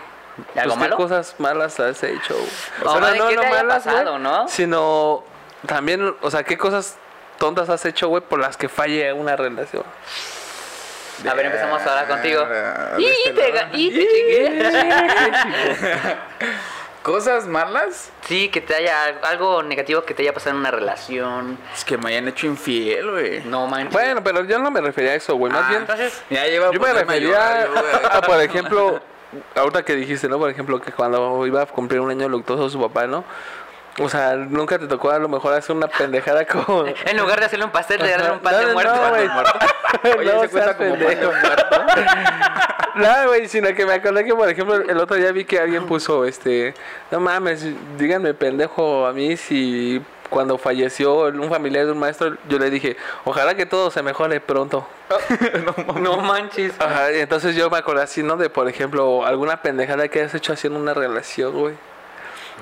[0.54, 2.34] ¿De Pues, ¿qué cosas malas has hecho?
[2.34, 2.50] güey?
[2.84, 4.46] O sea, ¿qué te haya malas, pasado, no?
[4.46, 5.24] Sino
[5.64, 6.98] también, o sea, ¿qué cosas
[7.38, 9.84] tontas has hecho, güey, por las que falle una relación?
[11.26, 12.46] A ver, empezamos ahora contigo.
[12.98, 14.66] ¡Y te, y te chingué!
[17.06, 18.10] ¿Cosas malas?
[18.22, 21.56] Sí, que te haya algo negativo que te haya pasado en una relación.
[21.72, 23.44] Es que me hayan hecho infiel, güey.
[23.44, 23.92] No manches.
[23.92, 25.52] Bueno, pero yo no me refería a eso, güey.
[25.52, 27.80] Más Ah, bien, entonces, Ya lleva yo me a refería güey.
[28.10, 29.00] a, por ejemplo,
[29.54, 30.36] ahorita que dijiste, ¿no?
[30.40, 33.22] Por ejemplo, que cuando iba a cumplir un año luctuoso su papá, ¿no?
[33.98, 36.84] O sea, nunca te tocó a lo mejor hacer una pendejada como...
[37.04, 38.94] en lugar de hacerle un pastel, de darle un pan No, de muerto.
[38.94, 39.28] no, güey.
[40.18, 41.32] Oye, No se cuenta como pendejo.
[42.96, 45.86] No, güey, sino que me acordé que, por ejemplo, el otro día vi que alguien
[45.86, 46.72] puso, este,
[47.10, 47.66] no mames,
[47.98, 52.96] díganme pendejo a mí si cuando falleció un familiar de un maestro, yo le dije,
[53.24, 54.86] ojalá que todo se mejore pronto.
[56.00, 56.72] No manches.
[56.80, 58.38] Ajá, y entonces yo me acordé así, ¿no?
[58.38, 61.74] De, por ejemplo, alguna pendejada que has hecho así en una relación, güey.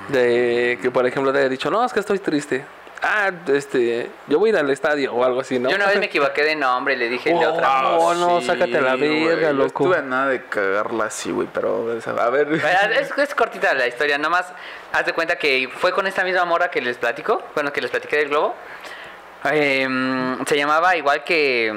[0.08, 2.64] De que, por ejemplo, te haya dicho, no, es que estoy triste.
[3.06, 5.68] Ah, este, yo voy a ir al estadio o algo así, ¿no?
[5.68, 7.96] Yo una vez me equivoqué de nombre y le dije el de otra.
[7.98, 9.84] Oh, no, sácate la verga, loco.
[9.84, 11.86] Estuve a nada de cagarla así, güey, pero
[12.18, 12.52] a ver.
[12.52, 14.52] Es, es cortita la historia, nada más
[14.92, 17.90] haz de cuenta que fue con esta misma morra que les platico, bueno, que les
[17.90, 18.54] platiqué del globo.
[19.50, 21.74] Em, se llamaba igual que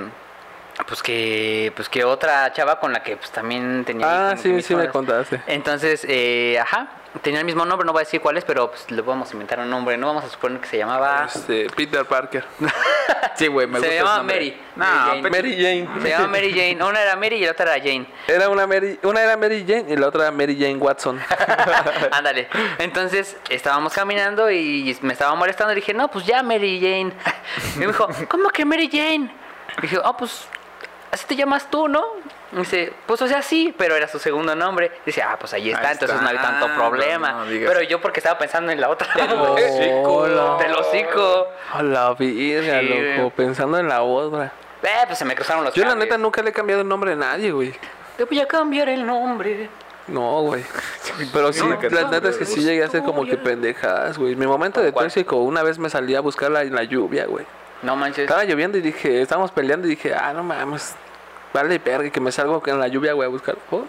[0.88, 4.76] pues que pues que otra chava con la que pues también tenía Ah, sí, sí
[4.76, 5.42] me contaste.
[5.48, 6.88] entonces eh, ajá
[7.22, 9.34] tenía el mismo nombre no voy a decir cuál es pero pues le vamos a
[9.34, 12.46] inventar un nombre no vamos a suponer que se llamaba Este, Peter Parker.
[13.36, 14.24] Sí, güey, me se gusta ese llamaba.
[14.24, 15.30] Mary No, Mary Jane.
[15.30, 16.02] Mary Jane.
[16.02, 19.00] se llamaba Mary Jane una era Mary y la otra era Jane Era una Mary,
[19.04, 21.20] una era Mary Jane y la otra era Mary Jane Watson.
[22.12, 22.48] Ándale.
[22.80, 25.72] Entonces estábamos caminando y me estaba molestando.
[25.74, 27.14] Y dije, no, pues ya Mary Jane.
[27.76, 29.32] Y me dijo, ¿cómo que Mary Jane?
[29.78, 30.46] Y dije, oh, pues
[31.12, 32.04] así te llamas tú, ¿no?
[32.58, 34.92] Dice, pues o sea, sí, pero era su segundo nombre.
[35.06, 37.32] dice, ah, pues ahí está, Ahí entonces está, no hay tanto problema.
[37.32, 39.08] no pero yo porque estaba pensando en la otra.
[40.04, 40.58] Hola.
[40.58, 41.48] Del hocico.
[41.74, 42.60] A la Sí,
[43.18, 43.30] loco.
[43.36, 44.52] Pensando en la otra.
[44.84, 47.14] Eh, pues se me cruzaron los Yo la neta nunca le he cambiado el nombre
[47.14, 47.74] a nadie, güey.
[48.16, 49.70] Te voy a cambiar el nombre.
[50.08, 50.64] No, güey.
[51.34, 54.36] Pero sí, No, la neta es que sí llegué a hacer como que pendejadas, güey.
[54.36, 55.08] Mi momento de ¿Cuál?
[55.08, 57.46] tóxico, una vez me salí a buscarla en la lluvia, güey.
[57.82, 58.20] No manches.
[58.20, 60.96] Estaba lloviendo y dije, estábamos peleando y dije, ah, no mames,
[61.54, 63.58] vale verga, que me salgo en la lluvia, güey, a buscar.
[63.72, 63.86] Oh.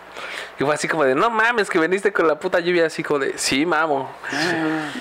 [0.58, 3.20] Y fue así como de, no mames, que veniste con la puta lluvia, así como
[3.20, 4.10] de, sí, mamo.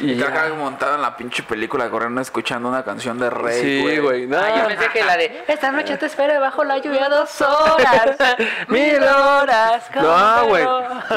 [0.01, 0.27] Y ya.
[0.27, 4.37] acá montado en la pinche película corriendo escuchando una canción de Rey, Sí, güey, no.
[4.37, 8.17] Ah, yo pensé que la de Esta noche te espero bajo la lluvia dos horas,
[8.67, 9.83] mil horas.
[9.95, 10.63] No, güey.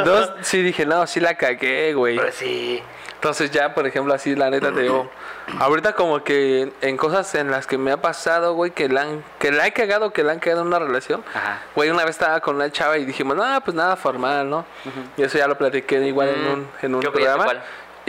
[0.04, 2.16] Dos, sí dije, no, sí la cagué, güey.
[2.16, 2.82] Pero sí.
[3.20, 5.10] Entonces ya, por ejemplo, así la neta te digo,
[5.58, 9.22] ahorita como que en cosas en las que me ha pasado, güey, que la han,
[9.38, 11.22] que la he cagado, que la han cagado en una relación.
[11.34, 11.60] Ajá.
[11.74, 14.64] Güey, una vez estaba con una chava y dijimos, no, pues nada formal, ¿no?
[15.18, 17.44] Y eso ya lo platiqué igual en Mm, un, en un programa.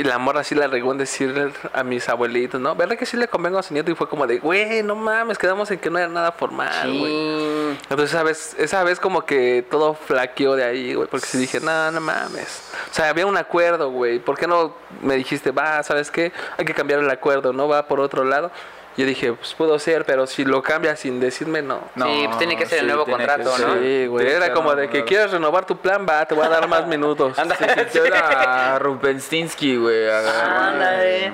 [0.02, 2.74] Y la morra sí la regó en decirle a mis abuelitos, ¿no?
[2.74, 3.92] ¿Verdad que sí le convengo a su nieto?
[3.92, 7.12] Y fue como de, güey, no mames, quedamos en que no era nada formal, güey.
[7.12, 7.78] Sí.
[7.84, 11.60] Entonces esa vez, esa vez como que todo flaqueó de ahí, güey, porque sí dije,
[11.60, 12.72] no, no mames.
[12.90, 14.18] O sea, había un acuerdo, güey.
[14.18, 14.74] ¿Por qué no
[15.04, 16.32] me dijiste, va, sabes qué?
[16.58, 17.68] Hay que cambiar el acuerdo, ¿no?
[17.68, 18.50] Va por otro lado.
[18.98, 21.80] Yo dije, pues puedo ser, pero si lo cambias sin decirme, no.
[21.96, 23.58] Sí, pues tiene que ser el nuevo que contrato.
[23.58, 23.76] ¿no?
[23.82, 24.28] Sí, güey.
[24.28, 26.86] Era que como de que quieres renovar tu plan, va, te voy a dar más
[26.88, 27.40] minutos.
[27.40, 27.56] Anda.
[27.56, 30.10] Se sintió la Rubenstinsky, güey.
[30.10, 31.34] Ándale.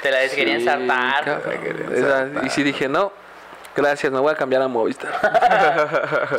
[0.00, 0.66] Te la querían Sí.
[1.94, 3.12] Esa- y sí dije, no,
[3.74, 5.12] gracias, me voy a cambiar a Movistar.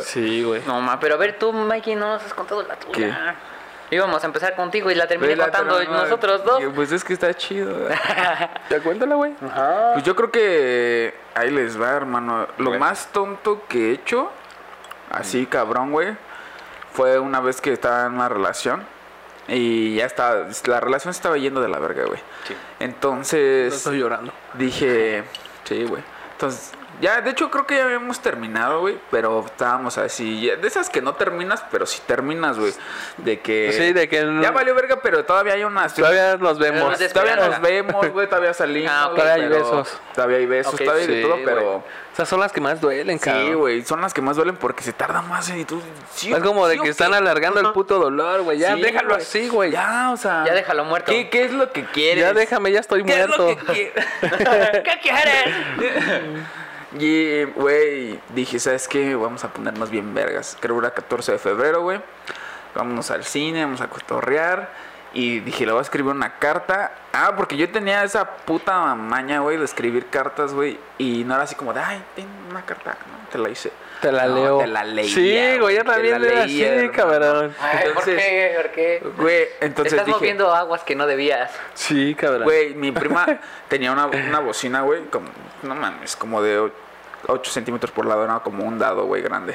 [0.02, 0.62] sí, güey.
[0.66, 3.36] No, ma, pero a ver tú, Mikey, no nos has contado la tuya.
[3.90, 6.62] Íbamos a empezar contigo y la terminé Vela, contando no, nosotros dos.
[6.74, 7.74] Pues es que está chido.
[8.70, 9.32] Ya cuéntala, güey.
[9.94, 12.46] Pues yo creo que ahí les va, hermano.
[12.58, 12.80] Lo Bueno.
[12.80, 14.30] más tonto que he hecho,
[15.10, 16.16] así cabrón, güey,
[16.92, 18.84] fue una vez que estaba en una relación
[19.46, 22.20] y ya estaba, la relación se estaba yendo de la verga, güey.
[22.46, 22.54] Sí.
[22.54, 24.32] No Entonces estoy llorando.
[24.54, 25.24] dije,
[25.64, 26.02] sí, güey.
[26.32, 30.66] Entonces, ya, de hecho creo que ya habíamos terminado, güey, pero estábamos así, ya- de
[30.68, 32.72] esas que no terminas, pero sí terminas, güey.
[33.18, 33.72] De que...
[33.72, 35.88] Sí, de que Ya valió verga, pero todavía hay una...
[35.88, 36.98] todavía nos vemos.
[37.12, 38.92] Todavía nos vemos, güey, todavía salimos.
[38.94, 39.14] Ah, ok.
[39.14, 40.00] güey, Todavía hay besos.
[40.14, 41.84] Todavía hay besos, todavía hay de Sí, todo, pero...
[42.12, 43.46] Esas son las que más duelen, cabrón.
[43.46, 45.80] Sí, güey, son las que más duelen porque se tarda más y tú...
[46.12, 48.58] sí, Es como de sí, que o están alargando el puto dolor, güey.
[48.58, 49.70] Ya, Sí, déjalo así, güey.
[49.70, 50.42] Ya, Ya, o sea...
[50.44, 51.12] Ya déjalo muerto.
[51.12, 52.34] ¿Qué, qué es lo que quieres?
[52.34, 53.50] déjame, ya estoy ¿Qué es muerto.
[53.50, 53.92] lo que?
[54.20, 55.44] ¿Qué quieres?
[56.98, 59.14] Y, güey, dije, ¿sabes qué?
[59.14, 60.56] Vamos a ponernos bien vergas.
[60.60, 62.00] Creo que era 14 de febrero, güey.
[62.74, 64.70] Vámonos al cine, vamos a cotorrear.
[65.14, 66.92] Y dije, le voy a escribir una carta.
[67.12, 70.78] Ah, porque yo tenía esa puta maña, güey, de escribir cartas, güey.
[70.98, 72.90] Y no era así como de, ay, ten una carta.
[73.10, 73.72] No, te la hice.
[74.02, 74.58] Te la No, leo.
[74.58, 75.14] Te la leía.
[75.14, 76.92] Sí, güey, yo te también la así, leía, hermano.
[76.92, 77.54] cabrón.
[77.60, 78.52] Ay, ¿Por Entonces- qué?
[78.56, 79.02] ¿Por qué?
[79.16, 81.50] Güey, entonces Estás dije, moviendo aguas que no debías.
[81.74, 82.44] Sí, cabrón.
[82.44, 83.26] Güey, mi prima
[83.68, 85.28] tenía una, una bocina, güey, como,
[85.62, 86.70] no mames, como de
[87.26, 89.54] 8 centímetros por lado, era como un dado, güey, grande.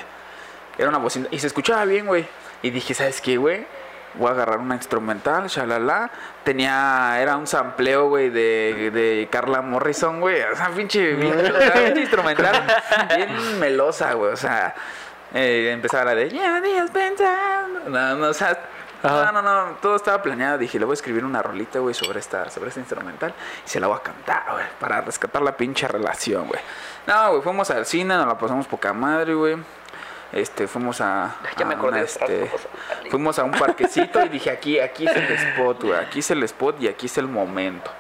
[0.78, 2.26] Era una bocina, y se escuchaba bien, güey.
[2.62, 3.66] Y dije, ¿sabes qué, güey?
[4.16, 6.12] Voy a agarrar una instrumental, shalala.
[6.44, 10.42] Tenía, era un sampleo, güey, de, de Carla Morrison, güey.
[10.44, 12.64] O sea, pinche, pinche, instrumental,
[13.16, 14.34] bien melosa, güey.
[14.34, 14.76] O sea,
[15.34, 17.90] eh, empezaba la de, lleva días pensando.
[17.90, 18.58] No, no, o sea,
[19.04, 19.32] Ajá.
[19.32, 20.58] no, no, no, todo estaba planeado.
[20.58, 23.34] Dije, le voy a escribir una rolita, güey, sobre esta, sobre esta instrumental.
[23.66, 26.62] Y se la voy a cantar, güey, para rescatar la pinche relación, güey.
[27.06, 29.58] No, güey, fuimos al cine, nos la pasamos poca madre, güey.
[30.32, 31.36] Este, fuimos a.
[31.58, 32.52] Ya me acordé una, este.
[33.12, 36.00] Fuimos a un parquecito y dije, aquí, aquí es el spot, güey.
[36.00, 37.92] Aquí es el spot y aquí es el momento.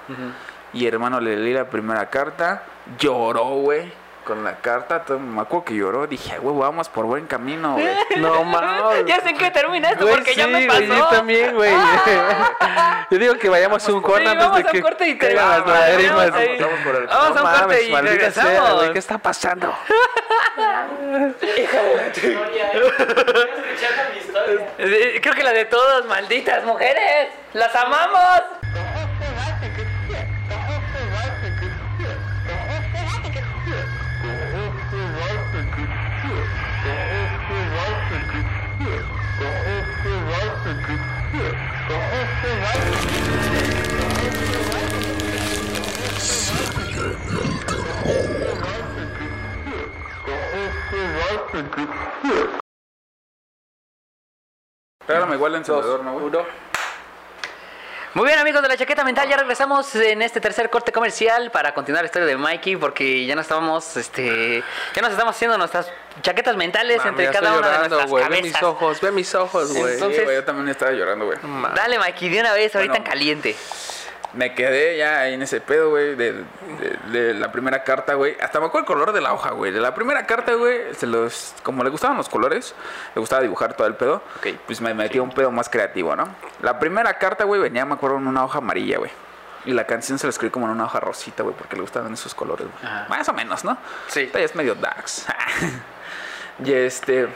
[0.73, 2.63] Y hermano, le leí la primera carta.
[2.97, 3.93] Lloró, güey.
[4.23, 6.07] Con la carta, todo, me acuerdo que lloró.
[6.07, 7.87] Dije, güey, vamos por buen camino, güey.
[8.17, 9.05] No mames.
[9.05, 10.81] Ya sé en qué termina esto Güey, porque ya sí, me pasó.
[10.81, 11.71] yo también, güey.
[13.11, 15.07] yo digo que vayamos a un corte Sí, antes vamos de a un que corte
[15.09, 16.31] y te- las vamos, lágrimas.
[16.31, 18.73] vamos por el- Vamos a un No corte mames, y sea, regresamos.
[18.75, 19.73] güey, ¿Qué está pasando?
[24.77, 27.29] Eh, Creo que la de todas, malditas mujeres.
[27.53, 28.41] ¡Las amamos!
[55.07, 56.25] Regálame igual el encendedor, ¿no, güey?
[56.25, 56.45] Uno.
[58.15, 61.73] Muy bien amigos de la chaqueta mental, ya regresamos en este tercer corte comercial para
[61.73, 64.63] continuar la historia de Mikey porque ya nos estábamos, este,
[64.93, 68.11] ya nos estamos haciendo nuestras chaquetas mentales Mami, entre cada una de nuestras.
[68.11, 68.43] Ve cabezas.
[68.43, 69.93] mis ojos, ve mis ojos, güey.
[69.95, 71.39] Entonces- Sí, güey, yo también estaba llorando, güey.
[71.75, 73.03] Dale Mikey, de una vez, ahorita Bueno.
[73.05, 73.55] en caliente.
[74.33, 76.43] Me quedé ya ahí en ese pedo, güey, de, de-
[77.11, 78.35] de la primera carta, güey.
[78.41, 79.71] Hasta me acuerdo el color de la hoja, güey.
[79.71, 82.73] De la primera carta, güey, se los, como le gustaban los colores,
[83.13, 84.47] le gustaba dibujar todo el pedo, Ok.
[84.65, 86.27] pues me metí un pedo más creativo, ¿no?
[86.63, 89.11] La primera carta, güey, venía, me acuerdo, en una hoja amarilla, güey.
[89.65, 92.11] Y la canción se la escribí como en una hoja rosita, güey, porque le gustaban
[92.13, 92.93] esos colores, güey.
[93.09, 93.77] Más o menos, ¿no?
[94.07, 94.21] Sí.
[94.21, 95.25] Esta ya es medio darks.
[96.65, 97.27] y este...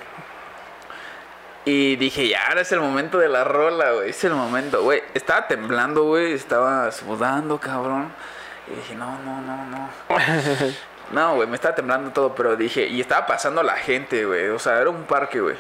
[1.69, 4.11] Y dije, ya, ahora es el momento de la rola, güey.
[4.11, 5.03] Es el momento, güey.
[5.13, 6.31] Estaba temblando, güey.
[6.31, 8.09] Estaba sudando, cabrón.
[8.71, 9.89] Y dije, no, no, no, no.
[11.11, 14.47] No, güey, me estaba temblando todo, pero dije, y estaba pasando la gente, güey.
[14.47, 15.57] O sea, era un parque, güey.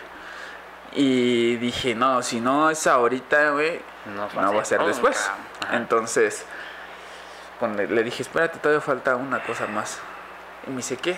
[0.93, 3.81] Y dije, no, si no es ahorita, güey,
[4.15, 4.91] No no, va a ser nunca.
[4.93, 5.29] después.
[5.73, 6.45] Entonces,
[7.75, 9.99] le, le dije, espérate, todavía falta una cosa más.
[10.65, 11.17] Y me dice, ¿qué?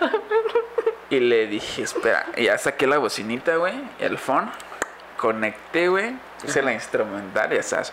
[1.10, 4.50] Y le dije, espera, y ya saqué la bocinita, güey, el phone,
[5.16, 7.92] conecté, güey, puse la instrumental, ya sabes,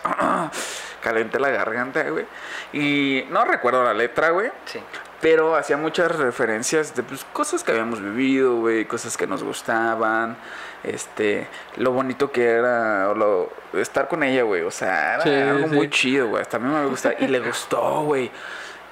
[1.02, 2.26] calenté la garganta, güey,
[2.72, 4.80] y no recuerdo la letra, güey, Sí.
[5.20, 10.36] pero hacía muchas referencias de pues, cosas que habíamos vivido, güey, cosas que nos gustaban,
[10.84, 11.46] este,
[11.78, 13.50] lo bonito que era o lo,
[13.80, 15.74] estar con ella, güey, o sea, era Sí, algo sí.
[15.74, 18.30] muy chido, güey, hasta a mí me gusta, y le gustó, güey,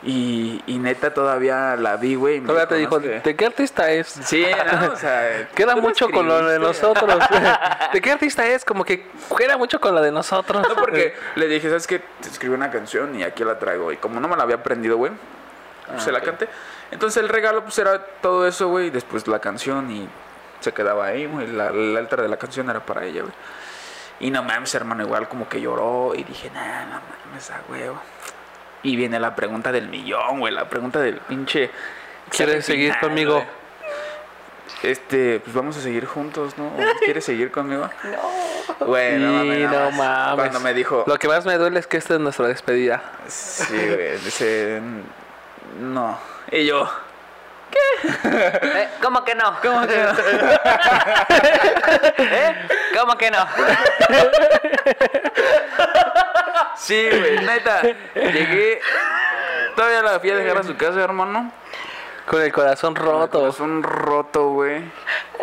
[0.07, 2.41] y, y neta todavía la vi, güey.
[2.41, 3.01] Todavía te dijo.
[3.01, 4.07] ¿de qué artista es?
[4.09, 5.49] Sí, no, o sea.
[5.55, 7.19] Queda mucho con lo de nosotros.
[7.93, 8.65] ¿De qué artista es?
[8.65, 10.67] Como que queda mucho con lo de nosotros.
[10.69, 12.01] No, porque le dije, ¿sabes qué?
[12.21, 13.93] Te escribí una canción y aquí la traigo.
[13.93, 15.13] Y como no me la había aprendido, güey,
[15.87, 16.25] pues Ah, se la ok.
[16.25, 16.49] canté.
[16.91, 18.89] Entonces el regalo, pues era todo eso, güey.
[18.89, 20.07] Y después la canción y
[20.61, 21.47] se quedaba ahí, güey.
[21.47, 23.35] La, la letra de la canción era para ella, güey.
[24.21, 26.13] Y no mames, hermano, igual como que lloró.
[26.15, 28.01] Y dije, nah, no mames, a huevo.
[28.85, 30.55] Y viene la pregunta del millón, güey.
[30.55, 31.71] La pregunta del pinche.
[32.31, 33.45] ¿Quieres seguir conmigo?
[34.83, 36.67] Este, pues vamos a seguir juntos, ¿no?
[36.69, 37.89] ¿O ¿Quieres seguir conmigo?
[38.05, 38.87] No.
[38.87, 39.61] Güey, no mames.
[39.61, 40.35] Y no mames.
[40.35, 41.05] Cuando me dijo.
[41.07, 43.03] Lo que más me duele es que esta es nuestra despedida.
[43.27, 44.19] Sí, güey.
[44.19, 44.81] Dice.
[45.81, 46.19] No.
[46.53, 46.89] Y yo.
[48.25, 49.57] Eh, ¿Cómo que no?
[49.63, 50.11] ¿Cómo que no?
[52.19, 52.69] ¿Eh?
[52.99, 53.39] ¿Cómo que no?
[56.77, 57.83] Sí, güey, neta.
[58.15, 58.81] Llegué.
[59.77, 61.51] Todavía la fui a dejar a su casa, hermano.
[62.27, 63.39] Con el corazón roto.
[63.39, 64.83] Corazón roto, güey.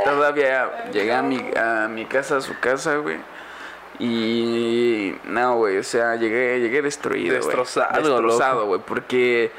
[0.03, 3.17] Todavía llegué a mi, a mi casa, a su casa, güey.
[3.99, 7.35] Y no, güey, o sea, llegué, llegué destruido.
[7.35, 9.51] Destrozado, Destrozado, güey, porque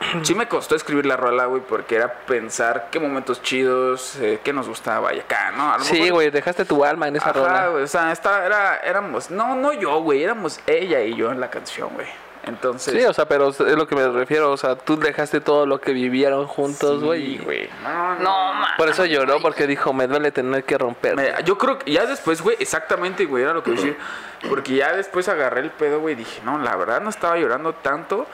[0.22, 4.52] sí me costó escribir la rola, güey, porque era pensar qué momentos chidos, eh, qué
[4.52, 5.78] nos gustaba y acá, ¿no?
[5.84, 7.68] Sí, güey, dejaste tu alma en esa Ajá, rola.
[7.68, 11.40] güey, o sea, estaba, era, éramos, no, no yo, güey, éramos ella y yo en
[11.40, 12.06] la canción, güey.
[12.42, 14.50] Entonces, Sí, o sea, pero es lo que me refiero.
[14.50, 17.34] O sea, tú dejaste todo lo que vivieron juntos, sí, güey.
[17.34, 17.70] y güey.
[17.82, 18.68] No, no, No, ma.
[18.78, 21.16] Por eso lloró, porque dijo, me duele tener que romper.
[21.16, 23.94] Me- yo creo que ya después, güey, exactamente, güey, era lo que decía.
[24.48, 27.74] Porque ya después agarré el pedo, güey, y dije, no, la verdad no estaba llorando
[27.74, 28.26] tanto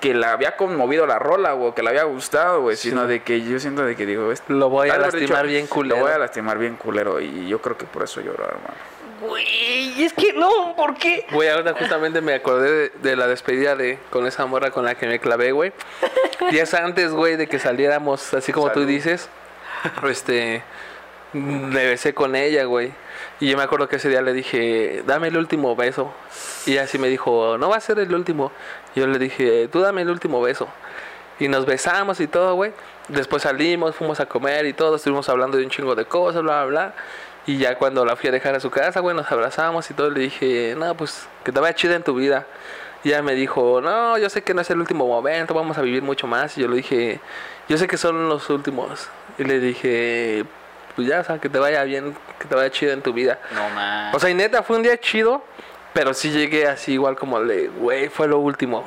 [0.00, 2.90] que la había conmovido la rola, güey, que le había gustado, güey, Sí.
[2.90, 5.66] sino de que yo siento de que digo, este- Lo voy a lastimar dicho, bien
[5.66, 5.96] culero.
[5.96, 8.74] Lo voy a lastimar bien culero y yo creo que por eso lloró, hermano.
[9.22, 11.24] Güey, es que no, ¿por qué?
[11.32, 14.94] Güey, ahorita justamente me acordé de, de la despedida de con esa morra con la
[14.94, 15.72] que me clavé, güey.
[16.50, 18.86] Días antes, güey, de que saliéramos, así como tú Salud.
[18.88, 19.30] dices,
[20.06, 20.62] este,
[21.32, 22.92] me besé con ella, güey.
[23.40, 26.12] Y yo me acuerdo que ese día le dije, dame el último beso.
[26.66, 28.52] Y así me dijo, no va a ser el último.
[28.94, 30.68] Y yo le dije, tú dame el último beso.
[31.38, 32.72] Y nos besamos y todo, güey.
[33.08, 36.64] Después salimos, fuimos a comer y todo, estuvimos hablando de un chingo de cosas, bla,
[36.64, 36.94] bla, bla.
[37.46, 40.10] Y ya cuando la fui a dejar a su casa, güey, nos abrazamos y todo,
[40.10, 42.46] le dije, no, pues que te vaya chida en tu vida.
[43.04, 45.82] Y ella me dijo, no, yo sé que no es el último momento, vamos a
[45.82, 46.58] vivir mucho más.
[46.58, 47.20] Y yo le dije,
[47.68, 49.08] yo sé que son los últimos.
[49.38, 50.44] Y le dije,
[50.96, 53.38] pues ya, o sea, que te vaya bien, que te vaya chido en tu vida.
[53.54, 54.10] No, ma.
[54.12, 55.44] O sea, y neta, fue un día chido,
[55.96, 58.84] pero sí llegué así igual como de, güey, fue lo último.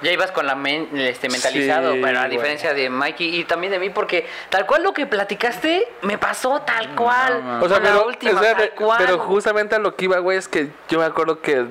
[0.00, 3.70] Ya ibas con la men- este, mentalizado, Sí, pero a diferencia de Mikey y también
[3.72, 7.60] de mí, porque tal cual lo que platicaste me pasó tal cual.
[7.60, 8.98] O sea, la pero, tal cual.
[8.98, 11.66] pero justamente a lo que iba, güey, es que yo me acuerdo que,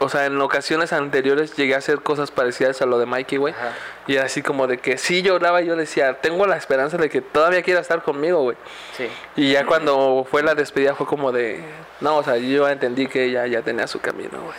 [0.00, 3.54] o sea, en ocasiones anteriores llegué a hacer cosas parecidas a lo de Mikey, güey.
[4.06, 7.10] Y era así como de que sí lloraba y yo decía, tengo la esperanza de
[7.10, 8.56] que todavía quiera estar conmigo, güey.
[8.96, 9.08] Sí.
[9.36, 11.60] Y ya cuando fue la despedida fue como de,
[12.00, 14.56] no, o sea, yo entendí que ella ya tenía su camino, güey.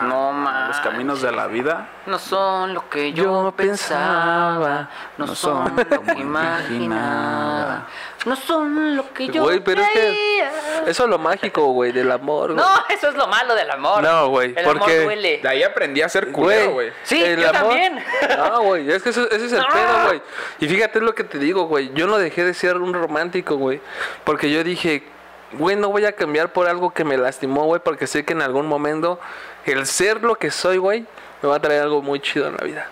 [0.00, 0.80] No Los más.
[0.80, 1.88] caminos de la vida.
[2.06, 6.12] No son lo que yo, Yo pensaba, pensaba, no, no son son lo que como
[6.20, 7.86] imaginaba,
[8.24, 10.50] no son lo que yo Güey, pero es que creía.
[10.86, 12.64] eso es lo mágico, güey, del amor, güey.
[12.64, 14.02] No, eso es lo malo del amor.
[14.02, 15.40] No, güey, El porque- amor duele.
[15.42, 16.92] De ahí aprendí a ser culero, güey.
[17.04, 18.04] Sí, el yo amor- también.
[18.38, 19.68] No, güey, es que eso- ese es el No.
[19.68, 20.22] pedo, güey.
[20.60, 21.92] Y fíjate lo que te digo, güey.
[21.94, 23.80] Yo no dejé de ser un romántico, güey.
[24.24, 25.04] Porque yo dije,
[25.52, 27.80] güey, no voy a cambiar por algo que me lastimó, güey.
[27.84, 29.20] Porque sé que en algún momento
[29.64, 31.06] el ser lo que soy, güey,
[31.42, 32.86] me va a traer algo muy chido en la vida.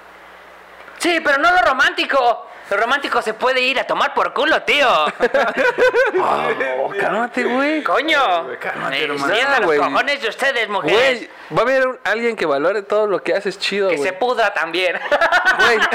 [0.99, 2.50] Sí, pero no lo romántico.
[2.71, 4.89] Lo romántico se puede ir a tomar por culo, tío.
[6.23, 7.83] Oh, cálmate, güey.
[7.83, 8.49] Coño.
[8.61, 9.27] cálmate, hermano.
[9.29, 9.79] enciendan los Güey.
[9.79, 11.19] cojones de ustedes, mujeres.
[11.19, 14.09] Güey, va a haber un- alguien que valore todo lo que haces chido, que güey.
[14.09, 14.99] se pudra también.
[15.59, 15.79] Güey.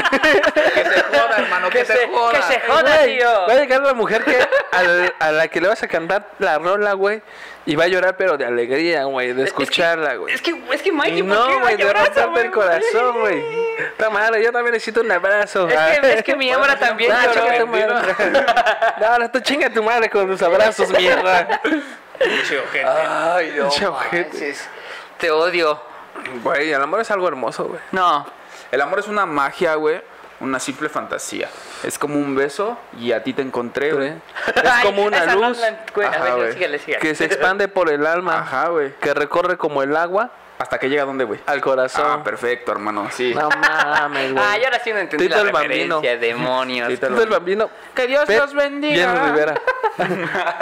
[0.76, 2.32] Que se joda, hermano, que, se, joda.
[2.34, 2.98] que se joda.
[3.04, 3.30] Güey, tío.
[3.48, 4.40] Va a llegar la mujer que
[4.72, 7.22] al- a la que le vas a cantar la rola, güey.
[7.66, 10.34] Y va a llorar, pero de alegría, güey, de Es que- escucharla, güey.
[10.34, 12.52] Es que, es que Mikey, ¿por qué no, güey, de romperte el güey?
[12.52, 13.65] corazón, güey.
[13.78, 15.68] Esta madre, yo también necesito un abrazo.
[15.68, 17.34] Es que, es que mi hembra también No, lloró.
[17.34, 18.16] chinga tu madre.
[19.02, 21.60] No, no, tú chinga tu madre con tus abrazos, mierda.
[22.18, 22.86] Pinche ojete.
[22.86, 24.56] Ay, no Pinche ojete.
[25.18, 25.80] Te odio.
[26.44, 27.82] Güey, el amor es algo hermoso, güey.
[27.92, 28.26] No.
[28.72, 30.02] El amor es una magia, güey.
[30.40, 31.50] Una simple fantasía.
[31.84, 34.14] Es como un beso y a ti te encontré, güey.
[34.56, 37.00] Es como una luz Ajá, ver, síguele, síguele.
[37.00, 38.94] que se expande por el alma, Ajá, güey.
[39.00, 41.40] que recorre como el agua ¿Hasta que llega a dónde, güey?
[41.46, 42.06] al corazón.
[42.08, 43.10] Ah, perfecto, hermano.
[43.12, 43.34] Sí.
[43.36, 44.44] No mames, güey.
[44.46, 46.02] Ah, yo ahora sí no entendí Tito la el Bambino.
[46.02, 46.88] demonios.
[46.88, 47.70] Tito del bambino.
[47.94, 48.96] Que Dios los bendiga.
[48.96, 49.62] Jenny Rivera.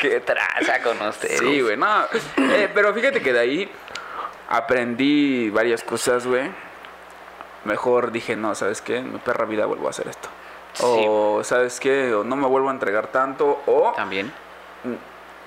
[0.00, 1.38] Qué traza con ustedes.
[1.38, 2.04] Sí, güey, no.
[2.36, 3.72] Eh, pero fíjate que de ahí
[4.48, 6.50] aprendí varias cosas, güey.
[7.64, 8.96] Mejor dije, no, ¿sabes qué?
[8.98, 10.28] En mi perra vida vuelvo a hacer esto.
[10.80, 12.12] O, ¿sabes qué?
[12.14, 13.62] O no me vuelvo a entregar tanto.
[13.66, 14.32] O También.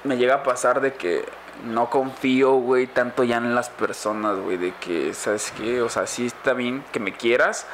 [0.04, 1.26] me llega a pasar de que
[1.66, 4.57] no confío, güey, tanto ya en las personas, güey.
[4.57, 5.82] De que, ¿sabes qué?
[5.82, 7.68] O sea, sí está bien que me quieras,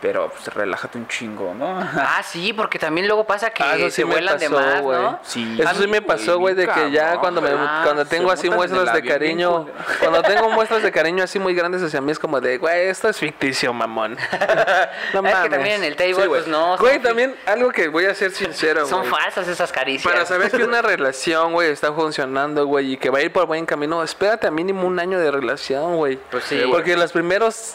[0.00, 1.66] pero pues relájate un chingo, ¿no?
[1.96, 4.82] Ah, sí, porque también luego pasa que Ah, se sí me vuelan de más.
[4.82, 5.18] ¿no?
[5.22, 5.56] Sí.
[5.58, 8.48] Eso sí me pasó, güey, de que ya cuando me ah, cuando se tengo así
[8.50, 9.66] muestras de cariño,
[10.00, 13.08] cuando tengo muestras de cariño así muy grandes hacia mí es como de, güey, esto
[13.08, 14.16] es ficticio, mamón.
[14.16, 15.50] No es que mames.
[15.50, 16.76] también en el table, Sí, pues no.
[16.78, 20.12] Güey, también algo que voy a ser sincero, Son falsas esas caricias.
[20.12, 23.46] Para saber que una relación, güey, está funcionando, güey, y que va a ir por
[23.46, 26.16] buen camino, espérate a mínimo un año de relación, güey.
[26.30, 26.62] Pues sí.
[26.70, 27.74] Porque los primeros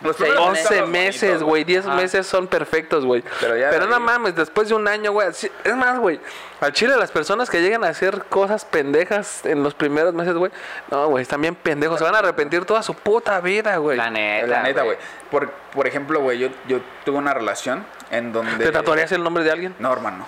[0.00, 0.30] Meses.
[0.38, 1.96] 11 son meses, güey, 10 Ajá.
[1.96, 3.22] meses son perfectos, güey.
[3.40, 5.28] Pero ya Pero no ahí- mames, después de un año, güey.
[5.28, 6.20] Es más, güey,
[6.60, 10.52] al chile las personas que llegan a hacer cosas pendejas en los primeros meses, güey.
[10.90, 11.98] No, güey, están bien pendejos.
[11.98, 13.96] Se van a arrepentir toda su puta vida, güey.
[13.96, 14.46] La neta.
[14.46, 14.96] La neta, güey.
[15.30, 18.64] Por, por ejemplo, güey, yo, yo tuve una relación en donde...
[18.64, 19.74] ¿Te tatuarías el nombre de alguien?
[19.78, 20.26] No, hermano.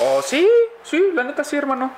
[0.00, 0.48] Oh, sí,
[0.82, 1.92] sí, la neta sí, hermano.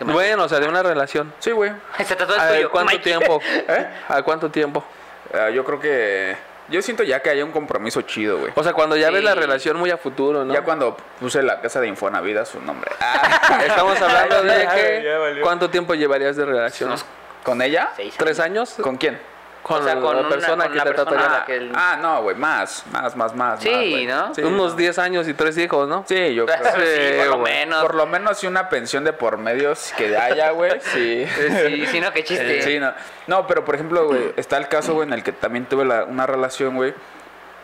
[0.00, 1.32] Bueno, o sea, de una relación.
[1.38, 1.70] Sí, güey.
[1.70, 3.40] El ¿A cuánto tiempo?
[3.68, 3.86] ¿Eh?
[4.08, 4.84] ¿A cuánto tiempo?
[5.32, 6.36] Ah, yo creo que...
[6.68, 8.52] Yo siento ya que haya un compromiso chido, güey.
[8.54, 9.14] O sea, cuando ya Sí.
[9.14, 10.54] ves la relación muy a futuro, ¿no?
[10.54, 12.90] Ya cuando puse la casa de Infonavit a su nombre.
[13.00, 15.40] Ah, Estamos hablando de que.
[15.42, 16.94] ¿cuánto tiempo llevarías de relación?
[17.42, 17.90] ¿Con ella?
[17.96, 18.74] seis ¿Tres años?
[18.80, 19.20] ¿Con quién?
[19.64, 22.36] Con, O sea, con la una- persona con que la te persona Ah, no, güey,
[22.36, 23.60] más, más, más, más.
[23.62, 24.28] Sí, más.
[24.28, 24.34] ¿no?
[24.34, 24.76] Sí, Unos no.
[24.76, 26.04] 10 años y tres hijos, ¿no?
[26.06, 26.58] Sí, yo creo.
[26.58, 27.82] sí, por lo menos.
[27.82, 30.72] Por lo menos sí una pensión de por medios que haya, güey.
[30.80, 31.26] Sí.
[31.26, 32.60] Sí, sí, no, qué chiste.
[32.60, 32.92] Sí, no.
[33.26, 36.04] No, pero por ejemplo, güey, está el caso, güey, en el que también tuve la-
[36.04, 36.92] una relación, güey,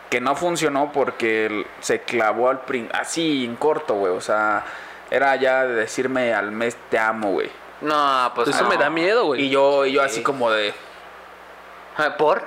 [0.09, 4.11] que no funcionó porque se clavó al prin así en corto, güey.
[4.11, 4.63] O sea,
[5.11, 7.51] era ya de decirme al mes te amo, güey.
[7.81, 8.69] No, pues Eso no.
[8.69, 9.43] me da miedo, güey.
[9.43, 10.05] Y yo, y yo Sí.
[10.07, 10.73] así como de,
[12.17, 12.43] ¿Por?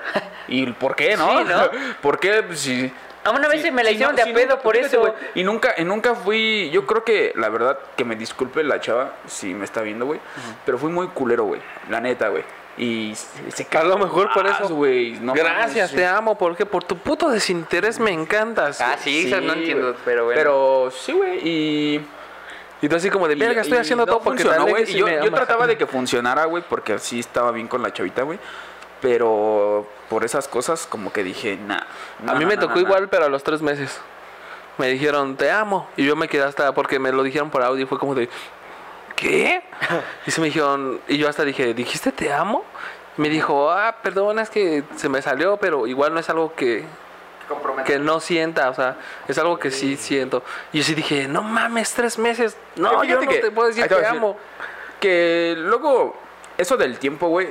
[0.49, 1.38] ¿y por qué, no?
[1.38, 1.70] Sí, ¿no?
[2.03, 2.42] ¿Por qué?
[2.42, 2.92] Pues, si-
[3.24, 5.01] A una vez me la hicieron no, de a sí, pedo no, por eso.
[5.01, 8.80] güey, Y nunca, y nunca fui, yo creo que la verdad, que me disculpe la
[8.80, 10.20] chava si me está viendo, güey.
[10.66, 11.61] Pero fui muy culero, güey.
[11.88, 12.45] La neta, güey.
[12.76, 14.68] Y se, A lo mejor por eso.
[14.74, 15.12] güey.
[15.20, 16.36] no Gracias, mames, te amo.
[16.36, 18.80] porque Por tu puto desinterés me encantas.
[18.80, 20.36] Ah, sí, no entiendo, pero bueno.
[20.38, 21.38] Pero sí, güey.
[21.49, 22.07] Y.
[22.82, 24.74] Y tú así como de, verga, estoy y haciendo no todo porque funcionó, güey.
[24.82, 27.80] alejes Y y yo, yo trataba de que funcionara, güey, porque así estaba bien con
[27.80, 28.38] la chavita, güey.
[29.05, 31.82] Pero por esas cosas, como que dije, nah.
[32.26, 34.00] A mí me tocó igual, pero a los tres meses.
[34.78, 35.86] Me dijeron, te amo.
[35.98, 38.30] Y yo me quedé hasta, porque me lo dijeron por audio, y fue como de,
[39.14, 39.62] ¿qué?
[40.26, 42.64] Y se me dijeron, y yo hasta dije, ¿dijiste te amo?
[43.18, 46.86] Me dijo, ah, perdona, es que se me salió, pero igual no es algo que,
[47.84, 48.96] que no sienta, o sea,
[49.28, 50.42] es algo que sí siento.
[50.72, 52.57] Y yo sí dije, no mames, tres meses.
[52.76, 54.38] No, yo no que- te puedo decir te te amo.
[54.98, 56.16] Que luego,
[56.57, 57.50] eso del tiempo, güey,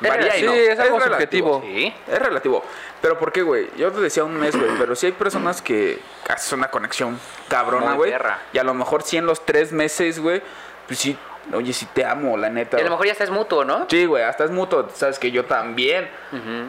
[0.00, 0.52] Es varía y sí, no.
[0.52, 1.62] es algo subjetivo.
[1.64, 1.94] Sí.
[2.06, 2.62] Es relativo.
[3.00, 3.68] Pero ¿por qué, güey?
[3.76, 4.70] Yo te decía un mes, güey.
[4.78, 7.18] Pero sí hay personas que haces una conexión
[7.48, 8.12] cabrona, güey.
[8.52, 10.42] Y a lo mejor sí en los tres meses, güey,
[10.86, 11.18] pues sí
[11.54, 12.78] oye, si te amo, la neta.
[12.78, 13.86] Y a lo mejor ya estás mutuo, ¿no?
[13.88, 16.08] Sí, güey, hasta es mutuo, sabes que yo también.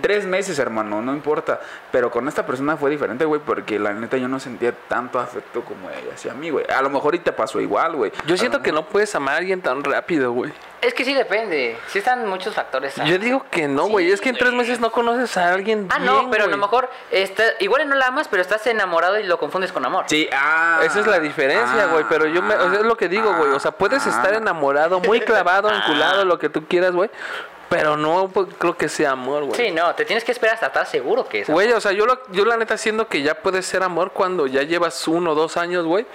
[0.02, 1.60] Tres meses, hermano, no importa.
[1.92, 5.62] Pero con esta persona fue diferente, güey, porque la neta yo no sentía tanto afecto
[5.62, 6.66] como ella hacia mí, güey.
[6.70, 8.12] A lo mejor y te pasó igual, güey.
[8.26, 10.52] Yo A siento que no puedes amar a alguien tan rápido, güey.
[10.82, 11.78] Es que sí depende.
[11.88, 12.94] Sí están muchos factores.
[12.94, 13.12] ¿sabes?
[13.12, 14.12] Yo digo que no, Sí, güey.
[14.12, 16.58] Es que en tres meses no conoces a alguien Ah, bien, no, pero a lo
[16.58, 20.06] mejor está, igual no la amas, pero estás enamorado y lo confundes con amor.
[20.08, 20.80] Sí, ah.
[20.84, 22.06] Esa es la diferencia, güey.
[22.08, 23.52] Pero yo me, o sea, es lo que digo, güey.
[23.52, 27.10] O sea, puedes ah, estar enamorado, muy clavado, enculado, lo que tú quieras, güey.
[27.70, 29.56] Pero no pues, creo que sea amor, güey.
[29.56, 31.50] Sí, no, te tienes que esperar hasta estar seguro que es.
[31.50, 34.48] Güey, o sea, yo, lo- yo la neta siento que ya puede ser amor cuando
[34.48, 36.08] ya llevas uno o dos años, güey.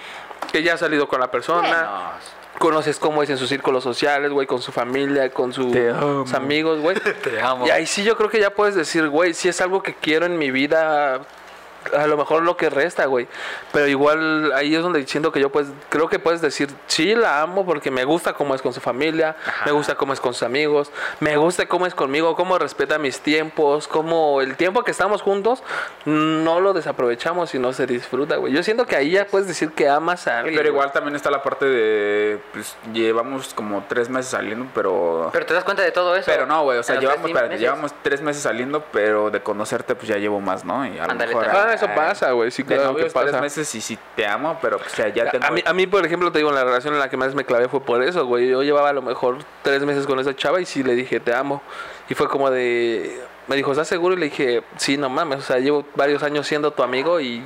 [0.51, 1.61] Que ya has salido con la persona.
[1.67, 2.11] Bueno,
[2.59, 5.75] Conoces cómo es en sus círculos sociales, güey, con su familia, con sus
[6.33, 6.95] amigos, güey.
[7.23, 7.67] Te amo.
[7.67, 10.25] Y ahí sí yo creo que ya puedes decir, güey, si es algo que quiero
[10.25, 11.21] en mi vida,
[11.97, 13.27] a lo mejor lo que resta, güey.
[13.71, 17.41] Pero igual ahí es donde siento que yo pues creo que puedes decir, sí, la
[17.41, 20.43] amo porque me gusta cómo es con su familia, me gusta cómo es con sus
[20.43, 25.21] amigos, me gusta cómo es conmigo, cómo respeta mis tiempos, cómo el tiempo que estamos
[25.21, 25.63] juntos
[26.05, 28.53] no lo desaprovechamos y no se disfruta, güey.
[28.53, 30.55] Yo siento que ahí ya puedes decir que amas a alguien.
[30.55, 30.75] Pero güey.
[30.75, 32.39] igual también está la parte de.
[32.53, 35.29] Pues llevamos como tres meses saliendo, pero.
[35.33, 36.25] pero te das cuenta de todo eso.
[36.25, 39.41] Pero no, güey, o sea, los tres llevamos, espérate, llevamos tres meses saliendo, pero de
[39.41, 40.85] conocerte, pues ya llevo más, ¿no?
[40.85, 41.45] Y a lo Ándale, mejor.
[41.75, 43.27] Eso pasa, güey, sí, de claro novios que pasa.
[43.27, 45.45] tres meses y sí te amo, pero pues ya, ya tengo.
[45.45, 47.35] A mí, a mí, por ejemplo, te digo, en la relación en la que más
[47.35, 48.49] me clavé fue por eso, güey.
[48.49, 51.33] Yo llevaba a lo mejor tres meses con esa chava y sí le dije, te
[51.33, 51.61] amo.
[52.09, 53.21] Y fue como de...
[53.47, 54.15] Me dijo, ¿estás seguro?
[54.15, 55.39] Y le dije, sí, no mames.
[55.39, 57.43] O sea, llevo varios años siendo tu amigo y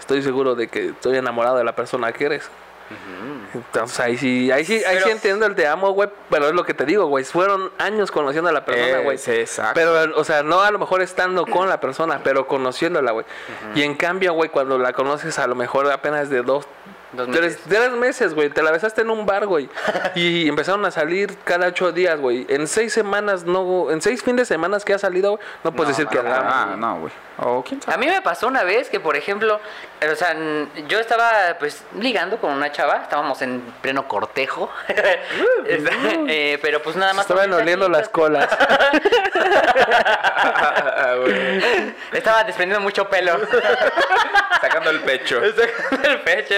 [0.00, 2.50] estoy seguro de que estoy enamorado de la persona que eres.
[3.54, 6.08] Entonces ahí sí, ahí sí, ahí Pero- sí entiendo el te amo, güey.
[6.30, 7.24] Pero es lo que te digo, güey.
[7.24, 9.16] Fueron años conociendo a la persona, güey.
[9.16, 9.72] exacto.
[9.74, 13.26] Pero, o sea, no a lo mejor estando con la persona, pero conociéndola, güey.
[13.74, 16.66] Y en cambio, güey, cuando la conoces a lo mejor apenas de dos,
[17.12, 17.60] Dos tres, meses.
[17.68, 18.48] tres meses, güey.
[18.48, 19.68] Te la besaste en un bar, güey.
[20.14, 22.46] y empezaron a salir cada ocho días, güey.
[22.48, 25.94] En seis semanas, no, en seis fines de semana que ha salido, güey, no puedes
[25.94, 27.12] decir que ah, ah, no, güey.
[27.86, 29.60] A mí me pasó una vez que, por ejemplo,
[30.10, 30.34] o sea,
[30.88, 34.70] yo estaba pues ligando con una chava, estábamos en pleno cortejo,
[36.28, 37.22] Eh, pero pues nada más.
[37.22, 38.48] Estaban oliendo las colas.
[38.58, 38.90] Ah.
[42.12, 43.32] Estaba desprendiendo mucho pelo.
[44.60, 45.40] Sacando el pecho.
[45.54, 46.54] Sacando el pecho.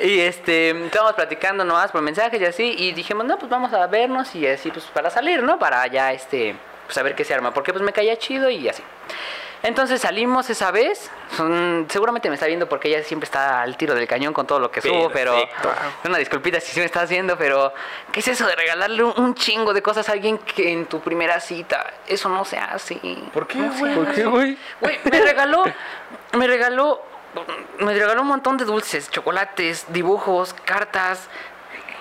[0.00, 2.74] Y este, estábamos platicando nomás por mensajes y así.
[2.78, 5.58] Y dijimos, no, pues vamos a vernos y así, pues para salir, ¿no?
[5.58, 6.56] Para ya, este,
[6.86, 7.52] pues a ver qué se arma.
[7.52, 8.82] Porque pues me caía chido y así.
[9.64, 11.10] Entonces salimos esa vez.
[11.36, 14.60] Son- seguramente me está viendo porque ella siempre está al tiro del cañón con todo
[14.60, 15.72] lo que subo, pero Perfecto.
[16.04, 17.72] una disculpita si sí me estás viendo, pero
[18.12, 21.00] ¿qué es eso de regalarle un, un chingo de cosas a alguien que en tu
[21.00, 21.92] primera cita?
[22.06, 23.00] Eso no se hace.
[23.32, 23.94] ¿Por qué, No se güey?
[23.94, 24.58] ¿Por qué, güey?
[24.80, 25.64] Güey, me regaló,
[26.32, 27.02] me regaló,
[27.78, 31.28] me regaló un montón de dulces, chocolates, dibujos, cartas,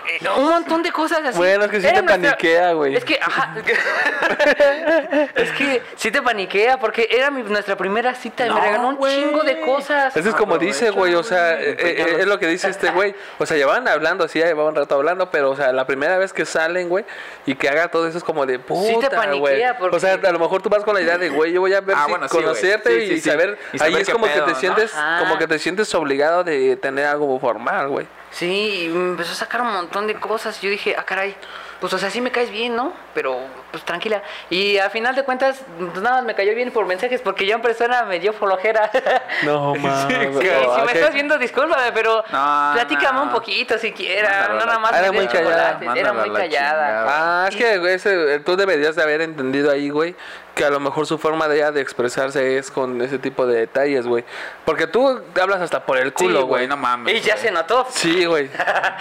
[0.09, 1.37] eh, un montón de cosas así.
[1.37, 2.95] Bueno, es que sí Era te paniquea, güey.
[2.95, 3.55] Es que, ajá.
[5.35, 8.87] es que sí te paniquea porque era mi- nuestra primera cita y me No, regaló
[8.89, 10.15] un chingo de cosas.
[10.15, 13.15] Eso es como dice, güey, o sea, eh, eh, es lo que dice este güey.
[13.39, 16.17] O sea, llevaban hablando, sí, ya llevaban un rato hablando, pero, o sea, la primera
[16.17, 17.05] vez que salen, güey,
[17.45, 19.63] y que haga todo eso es como de puta, te paniquea güey.
[19.79, 21.73] porque- O sea, a lo mejor tú vas con la idea de, güey, yo voy
[21.73, 23.29] a ver Ah, si bueno, sí, conocerte Sí, y, sí, sí.
[23.29, 23.57] saber.
[23.73, 24.59] Y saber ahí es como pedo, que te ¿no?
[24.59, 25.19] sientes, Ajá.
[25.19, 28.07] como que te sientes obligado de tener algo formal, güey.
[28.33, 30.61] Sí, y me empezó a sacar un montón de cosas.
[30.61, 31.35] Y yo dije, ah, caray,
[31.79, 32.93] pues o sea, sí me caes bien, ¿no?
[33.13, 33.39] Pero,
[33.71, 34.23] pues tranquila.
[34.49, 37.55] Y al final de cuentas, pues nada más me cayó bien por mensajes porque yo
[37.55, 38.89] en persona me dio flojera.
[39.43, 40.37] No, mames.
[40.39, 43.23] Sí, si me estás viendo, discúlpame, pero No, platícame no.
[43.23, 44.49] un poquito si quieras.
[44.49, 45.79] Mándalo No nada más Era muy callada.
[45.95, 47.05] Era muy la callada.
[47.07, 50.15] Ah, es que güey, ese, tú deberías de haber entendido ahí, güey,
[50.55, 53.59] que a lo mejor su forma de ella de expresarse es con ese tipo de
[53.59, 54.23] detalles, güey.
[54.65, 57.15] Porque tú hablas hasta por el culo, güey, no mames.
[57.15, 57.85] Y ya se notó.
[57.89, 58.49] Sí, güey.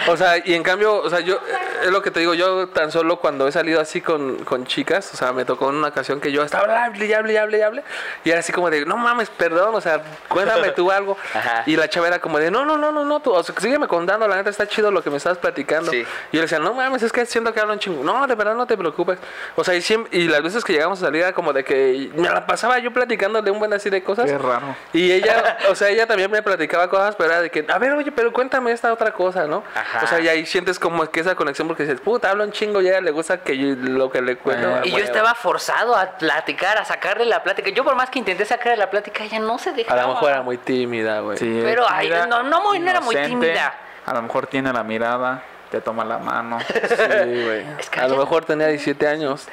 [0.07, 1.39] O sea, y en cambio, o sea, yo,
[1.83, 5.13] es lo que te digo, yo tan solo cuando he salido así con, con chicas,
[5.13, 7.57] o sea, me tocó en una ocasión que yo estaba hable y hable y hable
[7.57, 7.83] y hable,
[8.23, 11.17] y era así como de, no mames, perdón, o sea, cuéntame tú algo.
[11.33, 11.63] Ajá.
[11.65, 13.87] Y la chava era como de, no, no, no, no, no, tú, o sea, sígueme
[13.87, 15.91] contando, la neta está chido lo que me estás platicando.
[15.91, 15.97] Sí.
[16.31, 18.03] Y yo le decía, no mames, es que siento que hablan chingo.
[18.03, 19.19] No, de verdad no te preocupes.
[19.55, 22.11] O sea, y, siempre, y las veces que llegamos a salir era como de que
[22.15, 24.25] me la pasaba yo platicándole un buen así de cosas.
[24.25, 24.75] Qué raro.
[24.91, 27.93] Y ella, o sea, ella también me platicaba cosas, pero era de que, a ver,
[27.93, 29.63] oye, pero cuéntame esta otra cosa, ¿no?
[29.75, 30.03] Ajá.
[30.03, 32.81] O sea, y ahí sientes como que esa conexión porque dices, puta, habla un chingo
[32.81, 34.75] y a ella le gusta que yo, lo que le cuento.
[34.75, 37.69] Ah, Y yo estaba forzado a platicar, a sacarle la plática.
[37.69, 40.01] Yo por más que intenté sacarle la plática, ella no se A dejaba.
[40.01, 41.37] lo mejor era muy tímida, güey.
[41.37, 43.73] Sí, Pero, ay, no, no muy- no era muy tímida.
[44.05, 46.59] A lo mejor tiene la mirada, te toma la mano.
[46.67, 47.65] Sí, güey.
[47.79, 49.47] Es que A lo mejor tenía 17 años.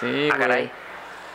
[0.00, 0.70] Sí, Ah, güey.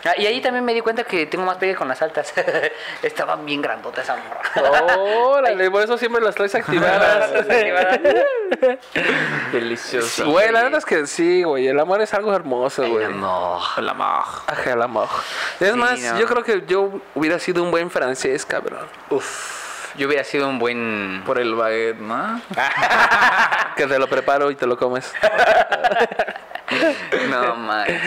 [0.04, 2.34] Ah, y ahí también me di cuenta que tengo más pegue con las altas.
[3.04, 4.98] Estaban bien grandotas esa morra.
[4.98, 7.32] Órale, por eso siempre las traes activadas.
[9.52, 10.30] Delicioso.
[10.32, 11.68] Güey, la verdad es que sí, güey.
[11.68, 13.08] El amor es algo hermoso, güey.
[13.14, 13.60] No.
[13.78, 14.24] El amor.
[14.48, 15.08] Ajá, el amor.
[15.60, 16.20] Es Sí, más, no.
[16.20, 18.86] yo creo que yo hubiera sido un buen francés, cabrón.
[19.10, 19.62] Uf.
[19.98, 21.22] Yo hubiera sido un buen.
[21.26, 22.42] Por el baguette, ¿no?
[23.76, 25.14] Que te lo preparo y te lo comes.
[27.30, 28.00] No manches.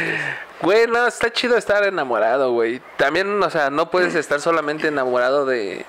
[0.65, 2.81] Güey, no, está chido estar enamorado, güey.
[2.97, 5.85] También, o sea, no puedes estar solamente enamorado de,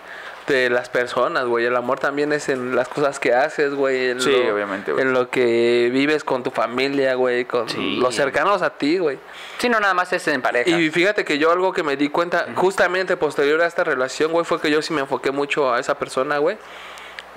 [0.47, 1.65] de las personas, güey.
[1.65, 4.09] El amor también es en las cosas que haces, güey.
[4.09, 5.01] en Sí, lo- obviamente, güey.
[5.03, 7.45] En lo que vives con tu familia, güey.
[7.45, 7.95] Con Sí.
[7.97, 9.17] los cercanos a ti, güey.
[9.59, 10.69] Sí, no, nada más es en pareja.
[10.69, 14.43] Y fíjate que yo algo que me di cuenta, justamente posterior a esta relación, güey,
[14.45, 16.57] fue que yo sí me enfoqué mucho a esa persona, güey.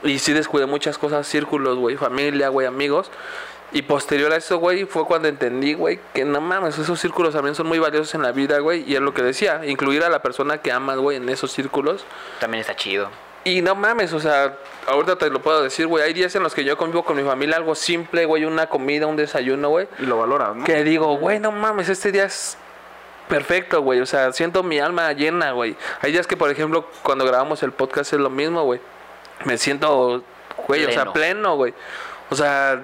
[0.03, 3.11] Y sí descuidé muchas cosas, círculos, güey, familia, güey, amigos.
[3.71, 7.55] Y posterior a eso, güey, fue cuando entendí, güey, que no mames, esos círculos también
[7.55, 8.83] son muy valiosos en la vida, güey.
[8.91, 12.05] Y es lo que decía, incluir a la persona que amas, güey, en esos círculos.
[12.41, 13.11] También está chido.
[13.45, 14.57] Y no mames, o sea,
[14.87, 16.03] ahorita te lo puedo decir, güey.
[16.03, 19.07] Hay días en los que yo convivo con mi familia, algo simple, güey, una comida,
[19.07, 19.87] un desayuno, güey.
[19.99, 20.65] Y lo valoras, ¿no?
[20.65, 22.57] Que digo, güey, no mames, este día es
[23.29, 24.01] perfecto, güey.
[24.01, 25.77] O sea, siento mi alma llena, güey.
[26.01, 28.81] Hay días que, por ejemplo, cuando grabamos el podcast es lo mismo, güey.
[29.45, 30.23] Me siento,
[30.67, 31.13] güey, o sea, Pleno.
[31.13, 31.75] pleno, güey.
[32.31, 32.83] O sea,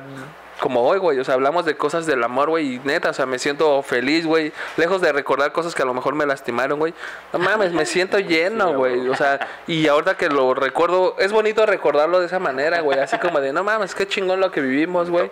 [0.64, 1.18] como hoy, güey.
[1.18, 2.76] O sea, hablamos de cosas del amor, güey.
[2.76, 4.50] Y neta, o sea, me siento feliz, güey.
[4.78, 6.94] Lejos de recordar cosas que a lo mejor me lastimaron, güey.
[7.34, 9.06] No mames, me siento lleno, güey.
[9.10, 12.98] O sea, y ahorita que lo recuerdo, es bonito recordarlo de esa manera, güey.
[12.98, 15.30] Así como de, no mames, qué chingón lo que vivimos, güey.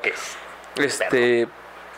[0.77, 1.49] Este,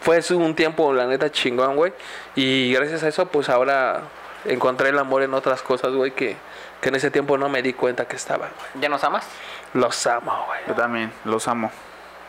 [0.01, 1.93] fue un tiempo, la neta, chingón, güey.
[2.37, 4.03] Y gracias a eso, pues ahora
[4.45, 6.37] encontré el amor en otras cosas, güey, que,
[6.81, 8.81] que en ese tiempo no me di cuenta que estaban, güey.
[8.81, 9.27] ¿Ya nos amas?
[9.73, 10.61] Los amo, güey.
[10.69, 11.73] Yo también, los amo.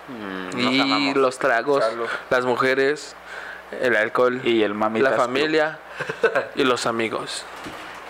[0.08, 2.08] Mm, Y los tragos, Salud.
[2.30, 3.16] las mujeres,
[3.82, 5.12] el alcohol, Y el mamitas.
[5.12, 5.80] la familia
[6.56, 7.43] y los amigos.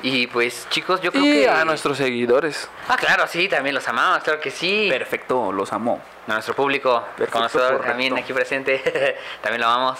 [0.01, 1.49] Y pues, chicos, yo creo Y que.
[1.49, 2.69] a nuestros seguidores.
[2.87, 4.87] Ah, claro, sí, también los amamos, claro que sí.
[4.89, 5.99] Perfecto, los amo.
[6.27, 7.87] A nuestro público, Perfecto, conocedor correcto.
[7.87, 9.99] también aquí presente, también lo amamos.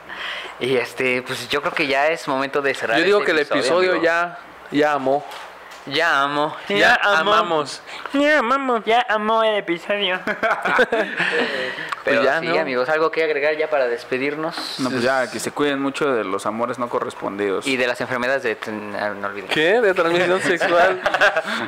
[0.60, 2.98] y este, pues yo creo que ya es momento de cerrar.
[2.98, 4.38] Yo digo este que el episodio ya,
[4.72, 5.24] ya amó.
[5.86, 6.56] Ya amo.
[6.68, 7.82] Ya, amamos.
[8.14, 8.84] Ya amamos.
[8.86, 10.18] Ya amo el episodio.
[12.04, 12.58] Pero ya, sí, ¿no?
[12.58, 14.76] amigos, algo que agregar ya para despedirnos.
[14.78, 17.66] No, pues ya, que se cuiden mucho de los amores no correspondidos.
[17.66, 18.58] Y de las enfermedades de...
[18.98, 19.48] ah, No olviden.
[19.48, 19.80] ¿Qué?
[19.80, 21.00] ¿De transmisión sexual?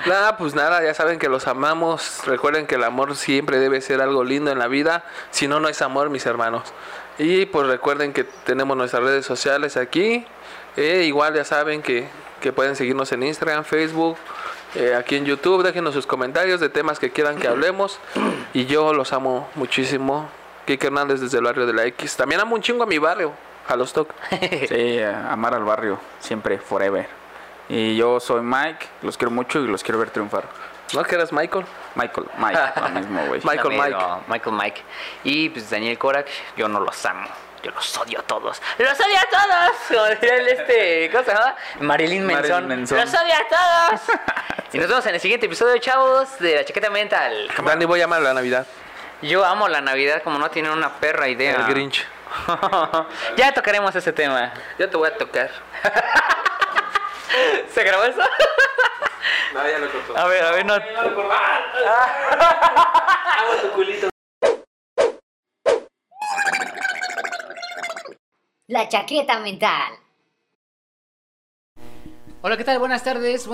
[0.06, 2.20] nada, pues nada, ya saben que los amamos.
[2.26, 5.04] Recuerden que el amor siempre debe ser algo lindo en la vida.
[5.30, 6.72] Si no, no es amor, mis hermanos.
[7.18, 10.26] Y pues recuerden que tenemos nuestras redes sociales aquí.
[10.76, 12.08] Eh, igual ya saben que,
[12.46, 14.16] que pueden seguirnos en Instagram, Facebook,
[14.76, 15.64] eh, aquí en YouTube.
[15.64, 17.98] Déjenos sus comentarios de temas que quieran que hablemos.
[18.54, 20.28] Y yo los amo muchísimo.
[20.64, 22.14] Kike Hernández desde el barrio de la X.
[22.14, 23.32] También amo un chingo a mi barrio,
[23.66, 24.14] a los TOC.
[24.68, 27.08] Sí, amar al barrio, siempre, forever.
[27.68, 30.44] Y yo soy Mike, los quiero mucho y los quiero ver triunfar.
[30.94, 31.02] ¿No?
[31.02, 31.64] que eras Michael?
[31.96, 33.40] Michael, Mike, lo mismo, güey.
[33.44, 33.98] Michael Mike.
[34.28, 34.82] Michael Mike.
[35.24, 37.28] Y pues Daniel Korak, yo no los amo.
[37.66, 38.62] Yo los odio a todos.
[38.78, 39.76] ¡Los odio a todos!
[39.88, 41.10] Como diría el este.
[41.10, 41.56] ¿Cómo se llama?
[41.80, 42.68] Marilyn Manson.
[42.68, 44.02] ¡Los odio a todos!
[44.72, 47.50] y nos vemos en el siguiente episodio, chavos, de la chaqueta mental.
[47.64, 48.68] Dani, voy a llamar a la Navidad.
[49.20, 51.56] Yo amo la Navidad como no tienen una perra idea.
[51.56, 52.06] El Grinch.
[53.36, 54.52] ya tocaremos ese tema.
[54.78, 55.50] Yo te voy a tocar.
[57.74, 58.22] ¿Se grabó eso?
[59.54, 60.16] No, ya lo cortó.
[60.16, 60.76] A ver, a ver, no.
[68.68, 69.92] La chaqueta mental.
[72.42, 72.80] Hola, ¿qué tal?
[72.80, 73.46] Buenas tardes.